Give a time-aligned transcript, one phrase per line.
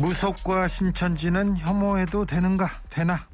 [0.00, 2.70] 무속과 신천지는 혐오해도 되는가?
[2.88, 3.26] 되나?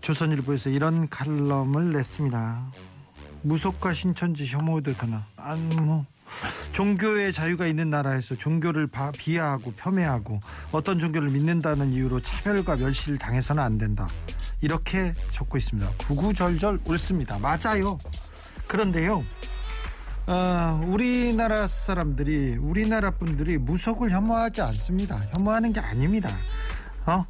[0.00, 2.72] 조선일보에서 이런 칼럼을 냈습니다.
[3.42, 5.26] 무속과 신천지 혐오해도 되나?
[5.36, 6.06] 안뭐.
[6.72, 10.40] 종교의 자유가 있는 나라에서 종교를 바- 비하하고 폄훼하고
[10.72, 14.08] 어떤 종교를 믿는다는 이유로 차별과 멸시를 당해서는 안 된다.
[14.60, 15.88] 이렇게 적고 있습니다.
[15.98, 17.38] 구구절절 옳습니다.
[17.38, 17.98] 맞아요.
[18.66, 19.22] 그런데요
[20.26, 25.18] 어, 우리나라 사람들이 우리나라 분들이 무속을 혐오하지 않습니다.
[25.30, 26.36] 혐오하는 게 아닙니다.
[27.06, 27.24] 어?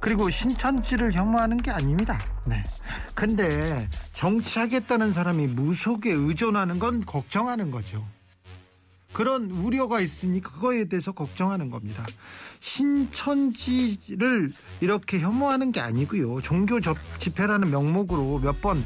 [0.00, 2.20] 그리고 신천지를 혐오하는 게 아닙니다.
[2.46, 2.62] 네.
[3.14, 8.04] 근데 정치하겠다는 사람이 무속에 의존하는 건 걱정하는 거죠.
[9.12, 12.04] 그런 우려가 있으니 그거에 대해서 걱정하는 겁니다.
[12.58, 16.40] 신천지를 이렇게 혐오하는 게 아니고요.
[16.42, 18.84] 종교 접- 집회라는 명목으로 몇 번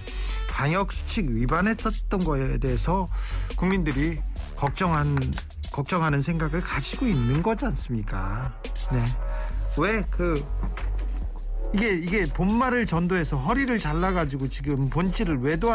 [0.59, 3.07] 방역 수칙 위반했었던 거에 대해서
[3.55, 4.21] 국민들이
[4.57, 5.17] 걱정한
[5.71, 8.61] 걱정하는 생각을 가지고 있는 거지 않습니까?
[8.91, 9.05] 네.
[9.79, 10.45] 왜 그
[11.73, 15.71] 이게 이게 본말을 전도해서 허리를 잘라 가지고 지금 본질을 외도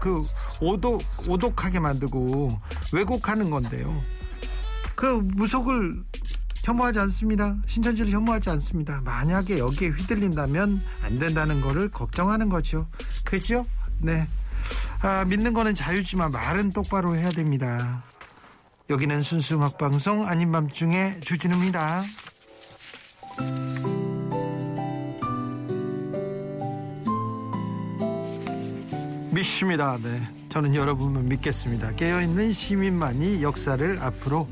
[0.00, 0.22] 그
[0.60, 2.60] 오독 오독하게 만들고
[2.92, 4.04] 왜곡하는 건데요.
[4.96, 6.04] 그 무속을
[6.62, 7.56] 혐오하지 않습니다.
[7.66, 9.00] 신천지를 혐오하지 않습니다.
[9.02, 12.86] 만약에 여기에 휘둘린다면 안 된다는 거를 걱정하는 거죠.
[13.24, 13.64] 그죠?
[13.98, 14.26] 네.
[15.02, 18.02] 아, 믿는 거는 자유지만 말은 똑바로 해야 됩니다.
[18.88, 22.04] 여기는 순수 음악 방송 아닌 밤중에 주진우입니다.
[29.30, 29.98] 믿습니다.
[30.02, 30.22] 네.
[30.48, 31.92] 저는 여러분을 믿겠습니다.
[31.92, 34.48] 깨어있는 시민만이 역사를 앞으로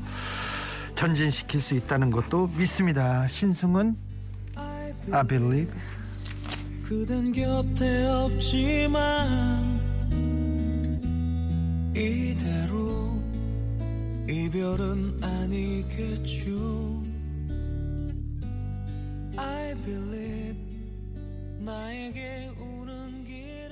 [0.95, 3.27] 전진시킬 수 있다는 것도 믿습니다.
[3.27, 3.97] 신승은
[5.11, 5.71] I believe.
[6.87, 9.81] 그댄 곁에 없지만
[11.95, 13.19] 이대로
[14.29, 17.03] 이별은 아니겠죠
[19.35, 20.55] I believe
[21.57, 23.69] 나에게 오는 길은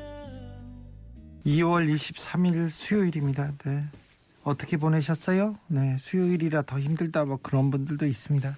[1.46, 3.54] 2월 23일 수요일입니다.
[3.64, 3.86] 네.
[4.44, 5.56] 어떻게 보내셨어요?
[5.68, 8.58] 네, 수요일이라 더 힘들다 뭐 그런 분들도 있습니다.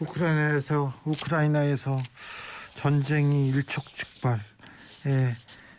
[0.00, 2.02] 우크라이나에서 우크라이나에서
[2.76, 4.40] 전쟁이 일촉즉발의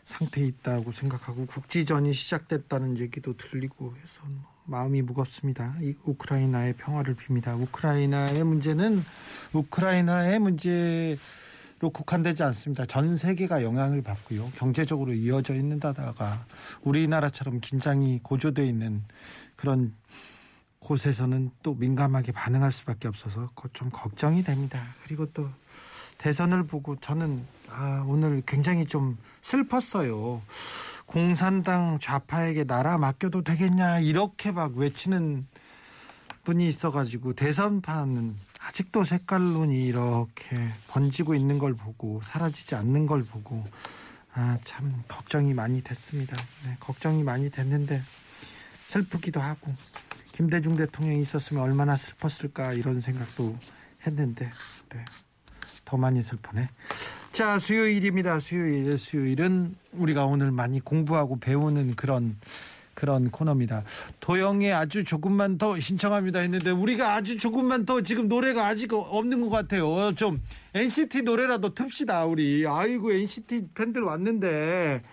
[0.04, 5.76] 상태에 있다고 생각하고 국지전이 시작됐다는 얘기도 들리고 해서 뭐 마음이 무겁습니다.
[5.82, 7.60] 이 우크라이나의 평화를 빕니다.
[7.62, 9.04] 우크라이나의 문제는
[9.54, 11.18] 우크라이나의 문제
[11.80, 12.86] 로 국한되지 않습니다.
[12.86, 14.50] 전 세계가 영향을 받고요.
[14.56, 16.46] 경제적으로 이어져 있는 데다가
[16.84, 19.04] 우리나라처럼 긴장이 고조되어 있는
[19.58, 19.94] 그런
[20.80, 24.82] 곳에서는 또 민감하게 반응할 수밖에 없어서 좀 걱정이 됩니다.
[25.04, 25.50] 그리고 또
[26.18, 30.42] 대선을 보고 저는 아, 오늘 굉장히 좀 슬펐어요.
[31.06, 35.46] 공산당 좌파에게 나라 맡겨도 되겠냐 이렇게 막 외치는
[36.44, 40.58] 분이 있어가지고 대선판은 아직도 색깔론이 이렇게
[40.90, 43.64] 번지고 있는 걸 보고 사라지지 않는 걸 보고
[44.34, 46.36] 아 참 걱정이 많이 됐습니다.
[46.66, 48.02] 네, 걱정이 많이 됐는데
[48.88, 49.74] 슬프기도 하고
[50.34, 53.56] 김대중 대통령이 있었으면 얼마나 슬펐을까 이런 생각도
[54.06, 54.50] 했는데
[54.90, 55.06] 네,
[55.86, 56.70] 더 많이 슬프네.
[57.32, 58.40] 자 수요일입니다.
[58.40, 62.38] 수요일 수요일은 우리가 오늘 많이 공부하고 배우는 그런
[62.94, 63.84] 그런 코너입니다.
[64.22, 69.50] 도영의 아주 조금만 더 신청합니다 했는데 우리가 아주 조금만 더 지금 노래가 아직 없는 것
[69.50, 70.16] 같아요.
[70.16, 70.42] 좀
[70.74, 72.66] NCT 노래라도 틉시다 우리.
[72.66, 75.04] 아이고 NCT 팬들 왔는데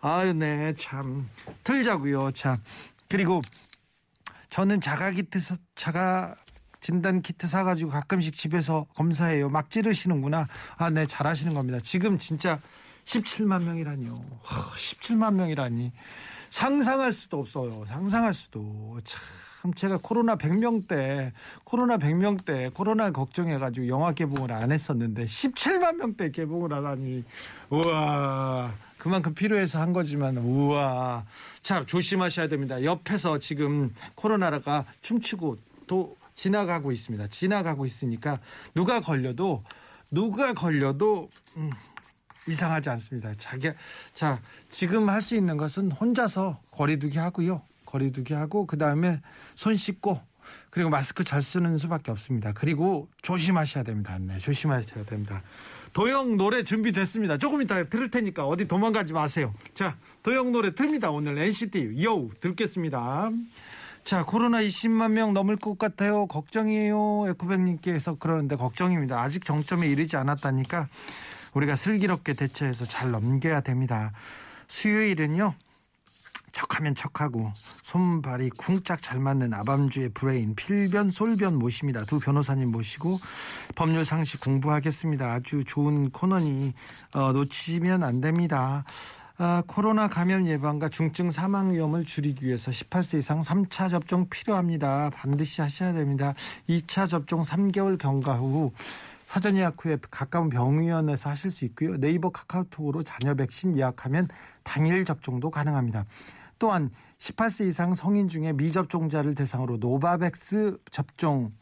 [0.00, 1.28] 아유 네 참
[1.62, 2.32] 틀자고요.
[2.32, 2.56] 참
[3.08, 3.40] 그리고
[4.50, 6.34] 저는 자가 키트 사- 자가
[6.80, 9.48] 진단 키트 사가지고 가끔씩 집에서 검사해요.
[9.48, 10.48] 막 찌르시는구나.
[10.76, 11.78] 아, 네, 잘하시는 겁니다.
[11.82, 12.60] 지금 진짜
[13.04, 14.12] 17만 명이라니요.
[14.12, 15.92] 와, 17만 명이라니.
[16.50, 17.84] 상상할 수도 없어요.
[17.86, 18.98] 상상할 수도.
[19.04, 21.32] 참, 제가 코로나 100명 때,
[21.64, 27.24] 코로나 100명 때, 코로나 걱정해가지고 영화 개봉을 안 했었는데, 17만 명 때 개봉을 하다니.
[27.70, 28.72] 우와.
[28.98, 31.24] 그만큼 필요해서 한 거지만, 우와.
[31.62, 32.82] 자, 조심하셔야 됩니다.
[32.82, 37.26] 옆에서 지금 코로나가 춤추고 또 지나가고 있습니다.
[37.28, 38.38] 지나가고 있으니까
[38.74, 39.64] 누가 걸려도
[40.10, 41.70] 누가 걸려도 음,
[42.46, 43.32] 이상하지 않습니다.
[43.38, 43.70] 자기
[44.14, 44.40] 자
[44.70, 47.62] 지금 할 수 있는 것은 혼자서 거리두기 하고요.
[47.86, 49.20] 거리두기 하고 그 다음에
[49.56, 50.20] 손 씻고
[50.70, 52.52] 그리고 마스크 잘 쓰는 수밖에 없습니다.
[52.52, 54.16] 그리고 조심하셔야 됩니다.
[54.20, 55.42] 네, 조심하셔야 됩니다.
[55.92, 57.38] 도영 노래 준비됐습니다.
[57.38, 59.52] 조금 이따 들을 테니까 어디 도망가지 마세요.
[59.74, 61.12] 자, 도영 노래 틉니다.
[61.12, 63.30] 오늘 NCT 여우 듣겠습니다.
[64.08, 66.26] 자, 코로나 20만 명 넘을 것 같아요.
[66.28, 67.26] 걱정이에요.
[67.28, 69.20] 에코백님께서 그러는데 걱정입니다.
[69.20, 70.88] 아직 정점에 이르지 않았다니까
[71.52, 74.12] 우리가 슬기롭게 대처해서 잘 넘겨야 됩니다.
[74.66, 75.52] 수요일은요.
[76.52, 77.52] 척하면 척하고
[77.82, 82.06] 손발이 쿵짝 잘 맞는 아밤주의 브레인 필변 솔변 모십니다.
[82.06, 83.20] 두 변호사님 모시고
[83.74, 85.30] 법률 상식 공부하겠습니다.
[85.30, 86.72] 아주 좋은 코너니
[87.12, 88.84] 어, 놓치면 안 됩니다.
[89.40, 95.10] 아, 코로나 감염 예방과 중증 사망 위험을 줄이기 위해서 18세 이상 3차 접종 필요합니다.
[95.10, 96.34] 반드시 하셔야 됩니다.
[96.68, 98.72] 2차 접종 3개월 경과 후
[99.26, 101.96] 사전 예약 후에 가까운 병의원에서 하실 수 있고요.
[101.98, 104.26] 네이버 카카오톡으로 자녀 백신 예약하면
[104.64, 106.04] 당일 접종도 가능합니다.
[106.58, 111.52] 또한 18세 이상 성인 중에 미접종자를 대상으로 노바백스 접종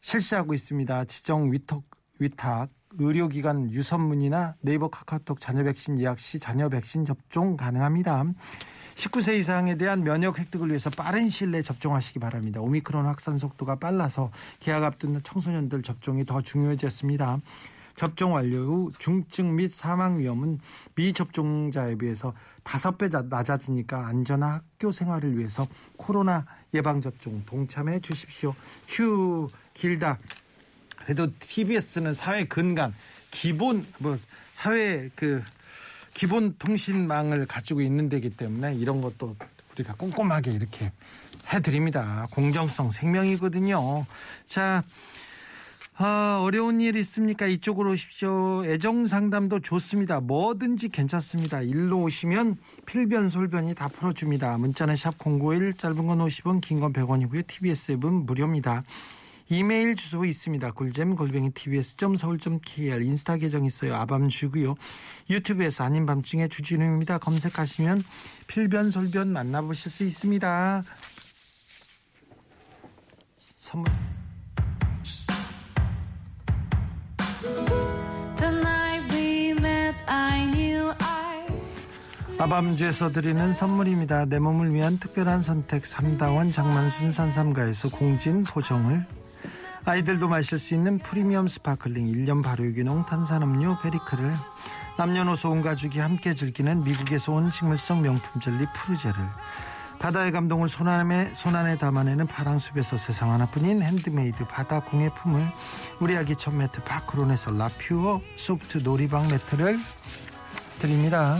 [0.00, 1.06] 실시하고 있습니다.
[1.06, 1.82] 지정 위탁,
[2.20, 2.68] 위탁
[2.98, 8.24] 의료기관 유선문이나 네이버 카카오톡 자녀 백신 예약 시 자녀 백신 접종 가능합니다.
[8.96, 12.60] 19세 이상에 대한 면역 획득을 위해서 빠른 시일 내에 접종하시기 바랍니다.
[12.60, 17.40] 오미크론 확산 속도가 빨라서 계약 앞둔 청소년들 접종이 더 중요해졌습니다.
[17.94, 20.60] 접종 완료 후 중증 및 사망 위험은
[20.94, 25.66] 미접종자에 비해서 다섯 배 낮아지니까 안전한 학교 생활을 위해서
[25.96, 26.44] 코로나
[26.74, 28.54] 예방 접종 동참해 주십시오.
[28.86, 30.18] 휴 길다.
[31.06, 32.92] 그래도 TBS는 사회 근간
[33.30, 34.18] 기본 뭐
[34.54, 35.40] 사회 그
[36.14, 39.36] 기본 통신망을 가지고 있는 데기 때문에 이런 것도
[39.72, 40.90] 우리가 꼼꼼하게 이렇게
[41.52, 42.26] 해드립니다.
[42.32, 44.04] 공정성 생명이거든요.
[44.48, 44.82] 자,
[45.98, 47.46] 아, 어려운 일 있습니까?
[47.46, 48.64] 이쪽으로 오십시오.
[48.64, 50.18] 애정 상담도 좋습니다.
[50.20, 51.62] 뭐든지 괜찮습니다.
[51.62, 54.58] 일로 오시면 필변 솔변이 다 풀어줍니다.
[54.58, 57.46] 문자는 샵 091, 짧은 건 50원, 긴 건 100원이고요.
[57.46, 58.82] TBS 앱은 무료입니다.
[59.48, 60.72] 이메일 주소 있습니다.
[60.72, 63.94] 골잼 골뱅이 tbs.서울.kr 인스타 계정 있어요.
[63.94, 64.74] 아밤주고요.
[65.30, 67.18] 유튜브에서 아닌 밤중에 주진우입니다.
[67.18, 68.02] 검색하시면
[68.48, 70.84] 필변 솔변 만나보실 수 있습니다.
[73.60, 73.90] 선물
[82.38, 84.26] 아밤주에서 드리는 선물입니다.
[84.26, 89.06] 내 몸을 위한 특별한 선택 삼다원 장만순 산삼가에서 공진 포정을
[89.88, 94.32] 아이들도 마실 수 있는 프리미엄 sparkling 1년 발효 유기농 탄산음료 베리크를
[94.98, 99.14] 남녀노소 온 가족이 함께 즐기는 미국에서 온 식물성 명품 젤리 푸르제를
[100.00, 105.46] 바다의 감동을 손안에, 손안에 담아내는 파랑숲에서 세상 하나뿐인 핸드메이드 바다 공예품을
[106.00, 109.78] 우리 아기 첫 매트 파크론에서 라퓨어 소프트 놀이방 매트를
[110.80, 111.38] 드립니다.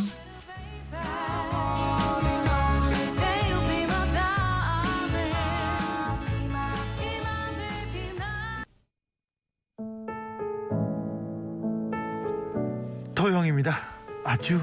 [13.67, 13.77] 도영입니다.
[14.25, 14.61] 아주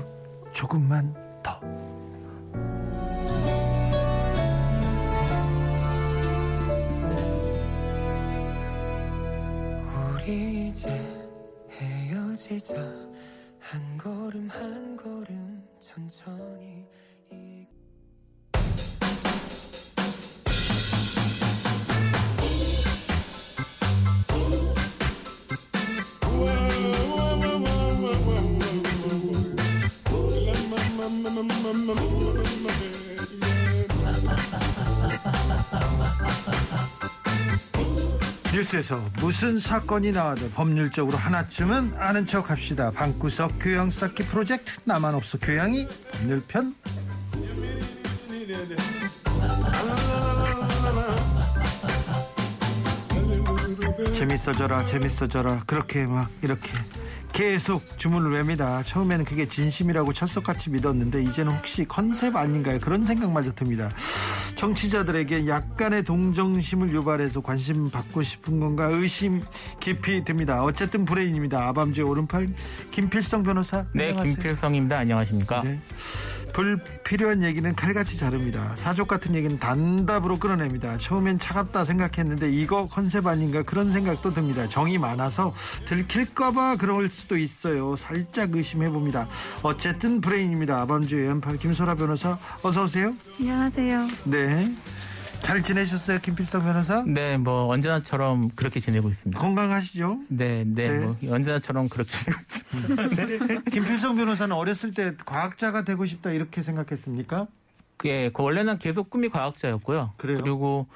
[0.54, 1.14] 조금만
[1.44, 1.60] 더.
[10.16, 10.90] 우리 이제
[11.72, 12.76] 헤어지자
[13.60, 16.88] 한 걸음 한 걸음 천천히
[38.54, 42.92] 뉴스에서 무슨 사건이 나와도 법률적으로 하나쯤은 아는 척 합시다.
[42.92, 46.76] 방구석 교양 쌓기 프로젝트 나만 없어 교양이 법률편.
[54.14, 56.70] 재밌어져라 재밌어져라 그렇게 막 이렇게
[57.34, 58.84] 계속 주문을 외웁니다.
[58.84, 62.78] 처음에는 그게 진심이라고 철석같이 믿었는데 이제는 혹시 컨셉 아닌가요?
[62.80, 63.90] 그런 생각마저 듭니다.
[64.56, 69.42] 정치자들에게 약간의 동정심을 유발해서 관심 받고 싶은 건가 의심
[69.80, 70.64] 깊이 듭니다.
[70.64, 71.68] 어쨌든 브레인입니다.
[71.68, 72.50] 아밤주의 오른팔
[72.92, 73.84] 김필성 변호사.
[73.96, 74.36] 네, 안녕하세요.
[74.36, 74.98] 김필성입니다.
[75.00, 75.64] 안녕하십니까?
[75.64, 75.80] 네.
[76.54, 78.72] 불필요한 얘기는 칼같이 자릅니다.
[78.76, 80.98] 사족 같은 얘기는 단답으로 끌어냅니다.
[80.98, 84.70] 처음엔 차갑다 생각했는데 이거 컨셉 아닌가 그런 생각도 듭니다.
[84.70, 85.54] 정이 많아서
[85.86, 87.96] 들킬까봐 그럴 수도 있어요.
[87.96, 89.28] 살짝 의심해 봅니다.
[89.64, 90.82] 어쨌든 브레인입니다.
[90.82, 93.14] 아밤주의 연팔 김소라 변호사 어서 오세요.
[93.40, 94.08] 안녕하세요.
[94.26, 94.72] 네.
[95.44, 97.04] 잘 지내셨어요, 김필성 변호사?
[97.06, 99.40] 네, 뭐 언제나처럼 그렇게 지내고 있습니다.
[99.40, 100.22] 건강하시죠?
[100.30, 101.06] 네, 네, 네.
[101.06, 103.62] 뭐 언제나처럼 그렇게 지내고 있습니다.
[103.70, 107.48] 김필성 변호사는 어렸을 때 과학자가 되고 싶다 이렇게 생각했습니까?
[108.06, 110.14] 예, 그 원래는 계속 꿈이 과학자였고요.
[110.18, 110.40] 그래요?
[110.42, 110.88] 리고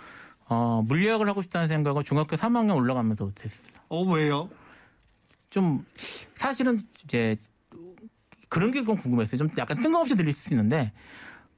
[0.47, 3.81] 어, 물리학을 하고 싶다는 생각을 중학교 3학년 올라가면서부터 했습니다.
[3.89, 4.49] 어 왜요?
[5.49, 5.85] 좀
[6.35, 7.37] 사실은 이제
[8.49, 9.37] 그런 게 좀 궁금했어요.
[9.37, 10.93] 좀 약간 뜬금없이 들릴 수 있는데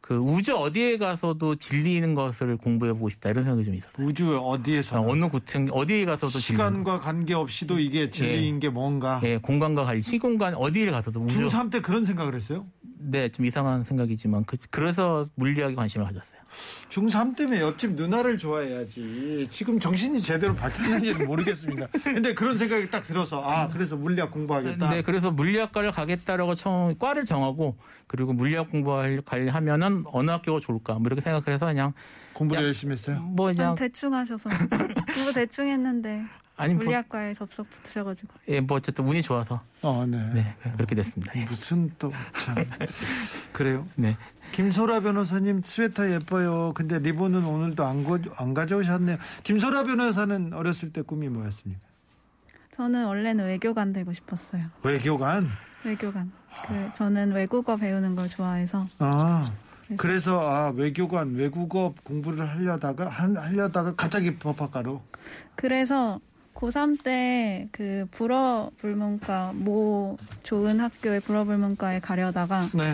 [0.09, 4.07] 그 우주 어디에 가서도 진리는 것을 공부해 보고 싶다 이런 생각이 좀 있었어요.
[4.07, 9.19] 우주 어디에서 어느 구층 어디에 가서도 시간과 관계 없이도 이게 진리인 게 뭔가.
[9.19, 9.27] 거.
[9.27, 12.65] 예, 공간과 관리, 시공간 어디에 가서도 우주 중3 때 그런 생각을 했어요?
[13.01, 16.39] 네, 좀 이상한 생각이지만 그, 그래서 물리학에 관심을 가졌어요.
[16.89, 19.48] 중3 때면 옆집 누나를 좋아해야지.
[19.50, 21.88] 지금 정신이 제대로 바뀌었는지는 모르겠습니다.
[22.03, 24.89] 근데 그런 생각이 딱 들어서, 아, 그래서 물리학 공부하겠다.
[24.89, 27.77] 네, 그래서 물리학과를 가겠다라고 처음 과를 정하고
[28.08, 31.94] 그리고 물리학 공부를 하면은 어느 학교가 좋을까 뭐 이렇게 생각을 해서 그냥
[32.39, 32.67] 공부를 야.
[32.67, 33.19] 열심히 했어요.
[33.19, 34.50] 뭐좀 그냥 대충 하셔서
[35.13, 36.24] 공부 대충 했는데
[36.55, 40.17] 아니 뭐, 물리학과에 접속 붙으셔가지고 예, 뭐 어쨌든 운이 좋아서 어, 네.
[40.34, 41.34] 네 그렇게 됐습니다.
[41.36, 41.43] 예.
[41.43, 42.55] 무슨 또, 참.
[43.51, 43.86] 그래요?
[43.96, 44.15] 네.
[44.53, 46.72] 김소라 변호사님 스웨터 예뻐요.
[46.74, 49.17] 근데 리본은 오늘도 안, 고, 안 가져오셨네요.
[49.43, 51.81] 김소라 변호사는 어렸을 때 꿈이 뭐였습니까?
[52.72, 54.63] 저는 원래는 외교관 되고 싶었어요.
[54.84, 55.50] 외교관.
[55.84, 56.31] 외교관.
[56.67, 59.51] 그 저는 외국어 배우는 걸 좋아해서 아,
[59.98, 65.01] 그래서 아 외교관 외국어 공부를 하려다가 한, 하려다가 갑자기 법학과로.
[65.55, 66.19] 그래서
[66.53, 72.93] 고3 때 그 불어 불문과 모 좋은 학교의 불어 불문과에 가려다가 네.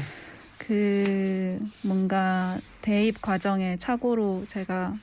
[0.57, 4.93] 그 뭔가 대입 과정에 착오로 제가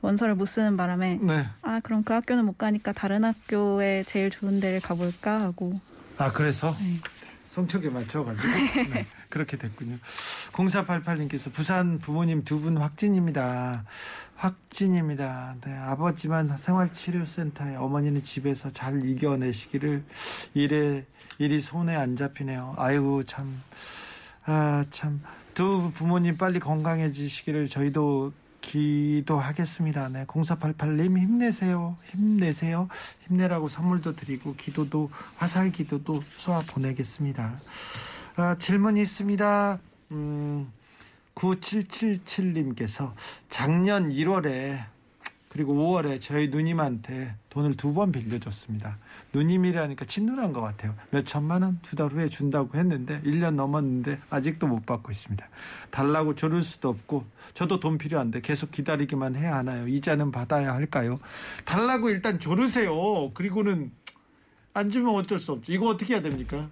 [0.00, 1.46] 원서를 못 쓰는 바람에 네.
[1.62, 5.80] 아 그럼 그 학교는 못 가니까 다른 학교에 제일 좋은 데를 가볼까 하고
[6.16, 7.00] 아 그래서 네.
[7.48, 8.48] 성격에 맞춰가지고
[8.92, 9.96] 네, 그렇게 됐군요.
[10.52, 13.84] 0488님께서 부산 부모님 두 분 확진입니다.
[14.36, 15.56] 확진입니다.
[15.64, 20.04] 네, 아버지만 생활치료센터에 어머니는 집에서 잘 이겨내시기를
[20.54, 21.04] 일에
[21.38, 22.74] 일이 손에 안 잡히네요.
[22.78, 23.60] 아이고 참.
[24.44, 25.22] 아, 참.
[25.54, 28.32] 두 부모님 빨리 건강해지시기를 저희도
[28.68, 30.10] 기도하겠습니다.
[30.10, 31.96] 네, 0488님 힘내세요.
[32.10, 32.88] 힘내세요.
[33.26, 37.56] 힘내라고 선물도 드리고 기도도 화살 기도도 쏘아 보내겠습니다.
[38.36, 39.78] 아, 질문이 있습니다.
[40.12, 40.70] 음,
[41.34, 43.12] 9777님께서
[43.48, 44.84] 작년 1월에
[45.58, 48.96] 그리고 5월에 저희 누님한테 돈을 두 번 빌려줬습니다.
[49.32, 50.94] 누님이라니까 친누나인 것 같아요.
[51.10, 55.44] 몇 천만 원 두 달 후에 준다고 했는데 1년 넘었는데 아직도 못 받고 있습니다.
[55.90, 57.24] 달라고 조를 수도 없고
[57.54, 59.88] 저도 돈 필요한데 계속 기다리기만 해야 하나요?
[59.88, 61.18] 이자는 받아야 할까요?
[61.64, 63.32] 달라고 일단 조르세요.
[63.34, 63.90] 그리고는
[64.74, 65.72] 안 주면 어쩔 수 없죠.
[65.72, 66.68] 이거 어떻게 해야 됩니까?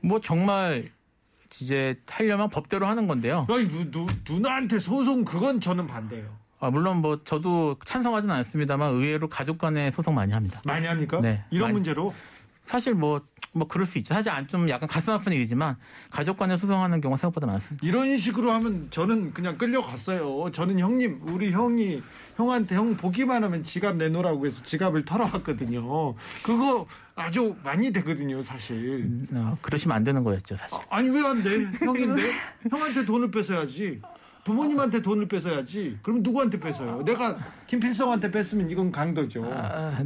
[0.00, 0.90] 뭐 정말
[1.62, 3.46] 이제 하려면 법대로 하는 건데요.
[3.48, 6.42] 아니, 누, 누, 누나한테 소송 그건 저는 반대예요.
[6.64, 10.62] 아, 물론 뭐 저도 찬성하지는 않습니다만 의외로 가족 간에 소송 많이 합니다.
[10.64, 11.20] 많이 합니까?
[11.20, 11.72] 네, 이런 많이.
[11.74, 12.14] 문제로
[12.64, 13.20] 사실 뭐,
[13.52, 14.14] 뭐 그럴 수 있죠.
[14.14, 15.76] 사실 안 좀 약간 가슴 아픈 일이지만
[16.08, 17.86] 가족 간에 소송하는 경우가 생각보다 많습니다.
[17.86, 20.50] 이런 식으로 하면 저는 그냥 끌려갔어요.
[20.50, 22.02] 저는 형님, 우리 형이
[22.36, 26.14] 형한테 형 보기만 하면 지갑 내놓으라고 해서 지갑을 털어왔거든요.
[26.42, 29.10] 그거 아주 많이 되거든요, 사실.
[29.34, 30.78] 어, 그러시면 안 되는 거였죠, 사실.
[30.88, 31.50] 아 니 왜 안 돼?
[31.84, 32.22] 형인데
[32.70, 34.00] 형한테 돈을 뺏어야지.
[34.44, 35.98] 부모님한테 돈을 뺏어야지.
[36.02, 37.02] 그럼 누구한테 뺏어요?
[37.04, 37.36] 내가
[37.66, 39.44] 김필성한테 뺐으면 이건 강도죠.
[39.50, 39.98] 아,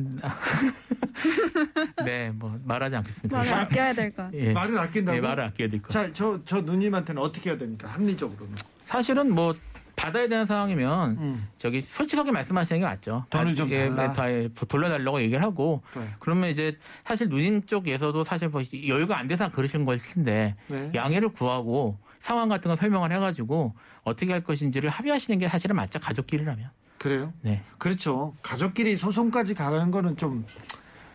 [2.05, 3.37] 네, 뭐 말하지 않겠습니다.
[3.37, 4.41] 말을 아껴야 될 것 같아요.
[4.41, 4.53] 예.
[4.53, 5.15] 말을 아낀다고?
[5.17, 5.89] 네, 말을 아껴야 될 것.
[5.89, 6.07] 같아요.
[6.09, 7.89] 자, 저, 저 누님한테는 어떻게 해야 됩니까?
[7.89, 8.55] 합리적으로는.
[8.87, 9.55] 사실은 뭐
[9.99, 11.49] 받아야 되는 상황이면 음.
[11.59, 13.25] 저기 솔직하게 말씀하시는 게 맞죠.
[13.31, 14.13] 돈을 좀 예, 달라.
[14.13, 16.09] 네, 다 돌려달라고 얘기를 하고 네.
[16.21, 20.91] 그러면 이제 사실 누님 쪽에서도 사실 뭐 여유가 안 돼서 그러신 걸 텐데 네.
[20.95, 23.75] 양해를 구하고 상황 같은 거 설명을 해가지고
[24.05, 26.71] 어떻게 할 것인지를 합의하시는 게 사실은 맞죠 가족끼리라면.
[26.99, 27.33] 그래요?
[27.43, 27.63] 네.
[27.79, 28.35] 그렇죠.
[28.43, 30.47] 가족끼리 소송까지 가는 거는 좀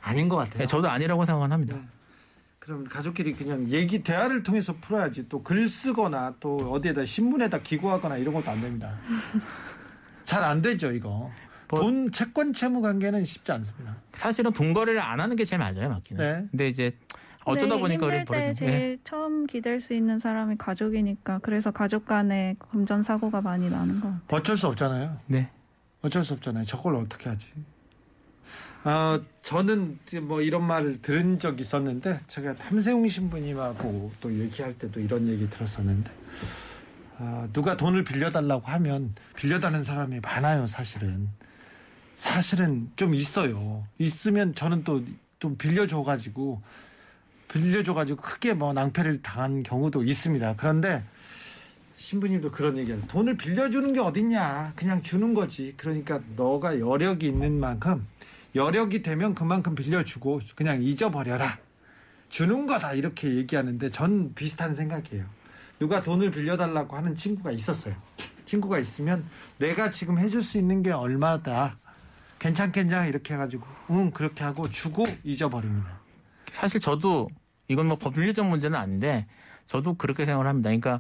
[0.01, 0.59] 아닌 것 같아요.
[0.59, 1.77] 네, 저도 아니라고 생각은 합니다.
[2.63, 2.65] 네.
[2.65, 8.33] 그럼 가족끼리 그냥 얘기 대화를 통해서 풀어야지 또 글 쓰거나 또 어디에다 신문에다 기고하거나 이런
[8.33, 8.93] 것도 안 됩니다.
[10.23, 11.29] 잘 안 되죠 이거.
[11.69, 13.95] 뭐- 돈 채권 채무 관계는 쉽지 않습니다.
[14.13, 16.17] 사실은 돈 거래를 안 하는 게 제일 맞아요, 맞기는.
[16.41, 16.47] 네.
[16.51, 16.95] 근데 이제
[17.45, 18.39] 어쩌다 근데 보니까 힘들 때.
[18.47, 18.53] 네.
[18.53, 24.07] 제일 처음 기댈 수 있는 사람이 가족이니까 그래서 가족 간에 금전 사고가 많이 나는 것
[24.07, 24.21] 같아요.
[24.29, 25.17] 어쩔 수 없잖아요.
[25.25, 25.49] 네.
[26.01, 26.63] 어쩔 수 없잖아요.
[26.65, 27.47] 저걸 어떻게 하지?
[28.83, 35.27] 아 저는 뭐 이런 말을 들은 적 있었는데 제가 함세웅 신부님하고 또 얘기할 때도 이런
[35.27, 36.11] 얘기 들었었는데
[37.19, 40.67] 아, 누가 돈을 빌려달라고 하면 빌려달라는 사람이 많아요.
[40.67, 41.29] 사실은
[42.15, 43.83] 사실은 좀 있어요.
[43.99, 45.01] 있으면 저는 또
[45.43, 46.61] 좀 빌려줘 가지고
[47.49, 50.55] 빌려줘 가지고 크게 뭐 낭패를 당한 경우도 있습니다.
[50.55, 51.03] 그런데
[51.97, 58.07] 신부님도 그런 얘기하는 돈을 빌려주는 게 어딨냐 그냥 주는 거지 그러니까 너가 여력이 있는 만큼
[58.55, 61.57] 여력이 되면 그만큼 빌려주고 그냥 잊어버려라.
[62.29, 62.93] 주는 거다.
[62.93, 65.25] 이렇게 얘기하는데 전 비슷한 생각이에요.
[65.79, 67.95] 누가 돈을 빌려달라고 하는 친구가 있었어요.
[68.45, 69.25] 친구가 있으면
[69.57, 71.77] 내가 지금 해줄 수 있는 게 얼마다.
[72.39, 73.05] 괜찮겠냐?
[73.05, 75.99] 이렇게 해가지고 응 그렇게 하고 주고 잊어버립니다.
[76.51, 77.29] 사실 저도
[77.67, 79.27] 이건 뭐 법률적 문제는 아닌데
[79.65, 80.69] 저도 그렇게 생각을 합니다.
[80.69, 80.99] 그러니까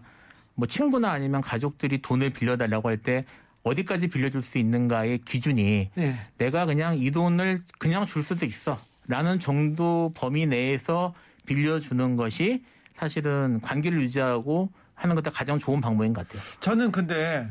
[0.55, 3.25] 뭐 친구나 아니면 가족들이 돈을 빌려달라고 할 때
[3.63, 6.19] 어디까지 빌려줄 수 있는가의 기준이 네.
[6.37, 8.79] 내가 그냥 이 돈을 그냥 줄 수도 있어.
[9.07, 11.13] 라는 정도 범위 내에서
[11.45, 12.63] 빌려주는 것이
[12.95, 16.41] 사실은 관계를 유지하고 하는 것도 가장 좋은 방법인 것 같아요.
[16.61, 17.49] 저는 근데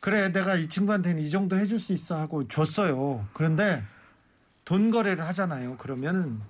[0.00, 3.26] 그래 내가 이 친구한테는 이 정도 해줄 수 있어 하고 줬어요.
[3.32, 3.82] 그런데
[4.64, 5.76] 돈 거래를 하잖아요.
[5.78, 6.40] 그러면은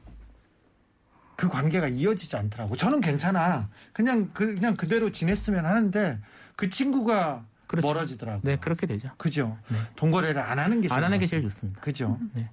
[1.36, 2.76] 그 관계가 이어지지 않더라고.
[2.76, 3.68] 저는 괜찮아.
[3.92, 6.18] 그냥 그 그냥 그대로 지냈으면 하는데
[6.56, 7.94] 그 친구가 그렇죠.
[7.94, 8.40] 멀어지더라고.
[8.42, 9.08] 네, 그렇게 되죠.
[9.16, 9.56] 그죠.
[9.68, 9.76] 네.
[9.96, 11.42] 돈 거래를 안 하는 게 안 하는 게것 제일.
[11.42, 11.80] 좋습니다.
[11.80, 12.18] 그죠.
[12.34, 12.48] 네.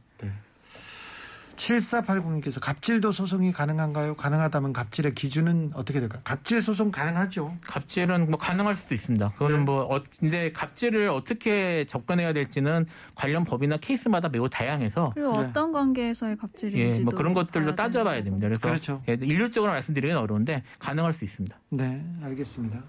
[1.61, 4.15] 7480님께서 갑질도 소송이 가능한가요?
[4.15, 6.21] 가능하다면 갑질의 기준은 어떻게 될까요?
[6.23, 7.55] 갑질 소송 가능하죠.
[7.63, 9.33] 갑질은 뭐 가능할 수도 있습니다.
[9.33, 9.63] 그거는 네.
[9.65, 15.47] 뭐 어, 근데 갑질을 어떻게 접근해야 될지는 관련 법이나 케이스마다 매우 다양해서 그리고 네.
[15.49, 18.47] 어떤 관계에서의 예, 갑질인지도 뭐 그런 것들도 봐야 따져봐야 됩니다.
[18.47, 19.03] 그래서 그렇죠.
[19.07, 21.55] 예, 일률적으로 말씀드리기는 어려운데 가능할 수 있습니다.
[21.69, 22.79] 네, 알겠습니다.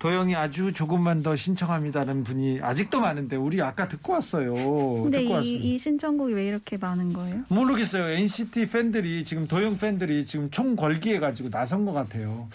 [0.00, 4.54] 도영이 아주 조금만 더 신청합니다는 분이 아직도 많은데 우리 아까 듣고 왔어요.
[5.02, 5.56] 근데 듣고 이.
[5.56, 7.44] 이 신청곡이 왜 이렇게 많은 거예요?
[7.48, 8.08] 모르겠어요.
[8.08, 12.48] NCT 팬들이 지금 도영 팬들이 지금 총 걸기해 가지고 나선 것 같아요.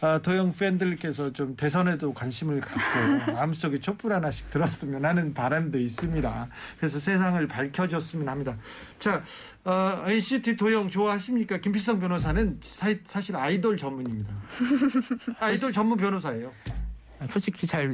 [0.00, 6.48] 아, 도영 팬들께서 좀 대선에도 관심을 갖고 마음속에 촛불 하나씩 들었으면 하는 바람도 있습니다.
[6.78, 8.56] 그래서 세상을 밝혀줬으면 합니다.
[8.98, 9.22] 자,
[9.64, 11.58] 어, NCT 도영 좋아하십니까?
[11.58, 14.34] 김필성 변호사는 사, 사실 아이돌 전문입니다.
[15.38, 16.50] 아이돌 전문 변호사예요.
[17.28, 17.90] 솔직히 잘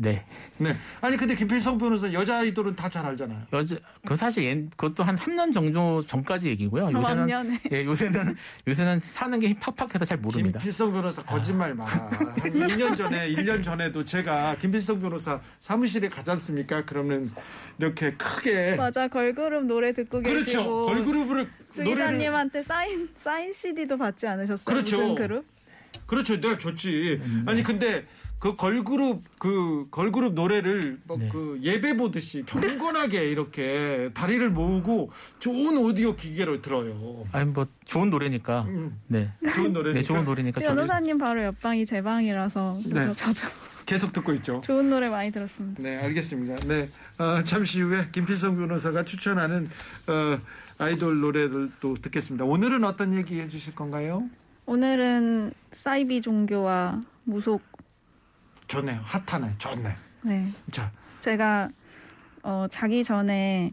[0.00, 0.24] 네.
[0.58, 0.76] 네.
[1.02, 3.42] 아니 근데 김필성 변호사 여자 아이돌은 다 잘 알잖아요.
[3.52, 6.84] 여자 그 사실 옛- 그것도 한 3년 정도 전까지 얘기고요.
[6.84, 7.60] 요새는 왕년에.
[7.72, 8.34] 예, 요새는
[8.66, 10.58] 요새는 사는 게 팍팍해서 잘 모릅니다.
[10.60, 11.84] 김필성 변호사 거짓말 마.
[11.84, 12.08] 한
[12.52, 16.84] 2년 전에, 1년 전에도 제가 김필성 변호사 사무실에 가지 않습니까?
[16.86, 17.30] 그러면
[17.78, 18.76] 이렇게 크게.
[18.76, 20.44] 맞아 걸그룹 노래 듣고 그렇죠.
[20.46, 21.96] 계시고 걸그룹을 주 노래를.
[21.96, 24.64] 기자님한테 사인 사인 CD도 받지 않으셨어요?
[24.64, 24.96] 그렇죠.
[24.98, 25.44] 무슨 그룹?
[26.06, 26.40] 그렇죠.
[26.40, 27.20] 내가 좋지.
[27.46, 28.06] 아니 근데
[28.38, 31.28] 그 걸그룹 그 걸그룹 노래를 뭐 네.
[31.32, 37.24] 그 예배 보듯이 경건하게 이렇게 다리를 모으고 좋은 오디오 기계로 들어요.
[37.32, 38.62] 아니 뭐 좋은 노래니까.
[38.68, 39.32] 음, 네.
[39.54, 43.14] 좋은 노래니까 네, 좋은 노래니까 저도 변호사님 바로 옆방이 제 방이라서 네.
[43.14, 43.40] 저도
[43.86, 44.60] 계속 듣고 있죠.
[44.62, 45.82] 좋은 노래 많이 들었습니다.
[45.82, 46.66] 네, 알겠습니다.
[46.66, 49.70] 네, 어, 잠시 후에 김필성 변호사가 추천하는
[50.08, 50.38] 어,
[50.78, 52.44] 아이돌 노래들도 듣겠습니다.
[52.44, 54.28] 오늘은 어떤 얘기 해주실 건가요?
[54.66, 57.62] 오늘은 사이비 종교와 무속
[58.66, 59.00] 좋네요.
[59.04, 59.54] 핫하네.
[59.58, 59.94] 좋네.
[60.22, 61.68] 네 자, 제가
[62.42, 63.72] 어, 자기 전에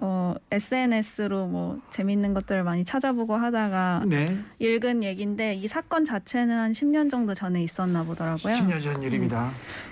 [0.00, 6.72] 어, SNS로 뭐 재밌는 것들을 많이 찾아보고 하다가 네, 읽은 얘기인데 이 사건 자체는 한
[6.72, 8.54] 10년 정도 전에 있었나 보더라고요.
[8.54, 9.50] 10년 전 일입니다.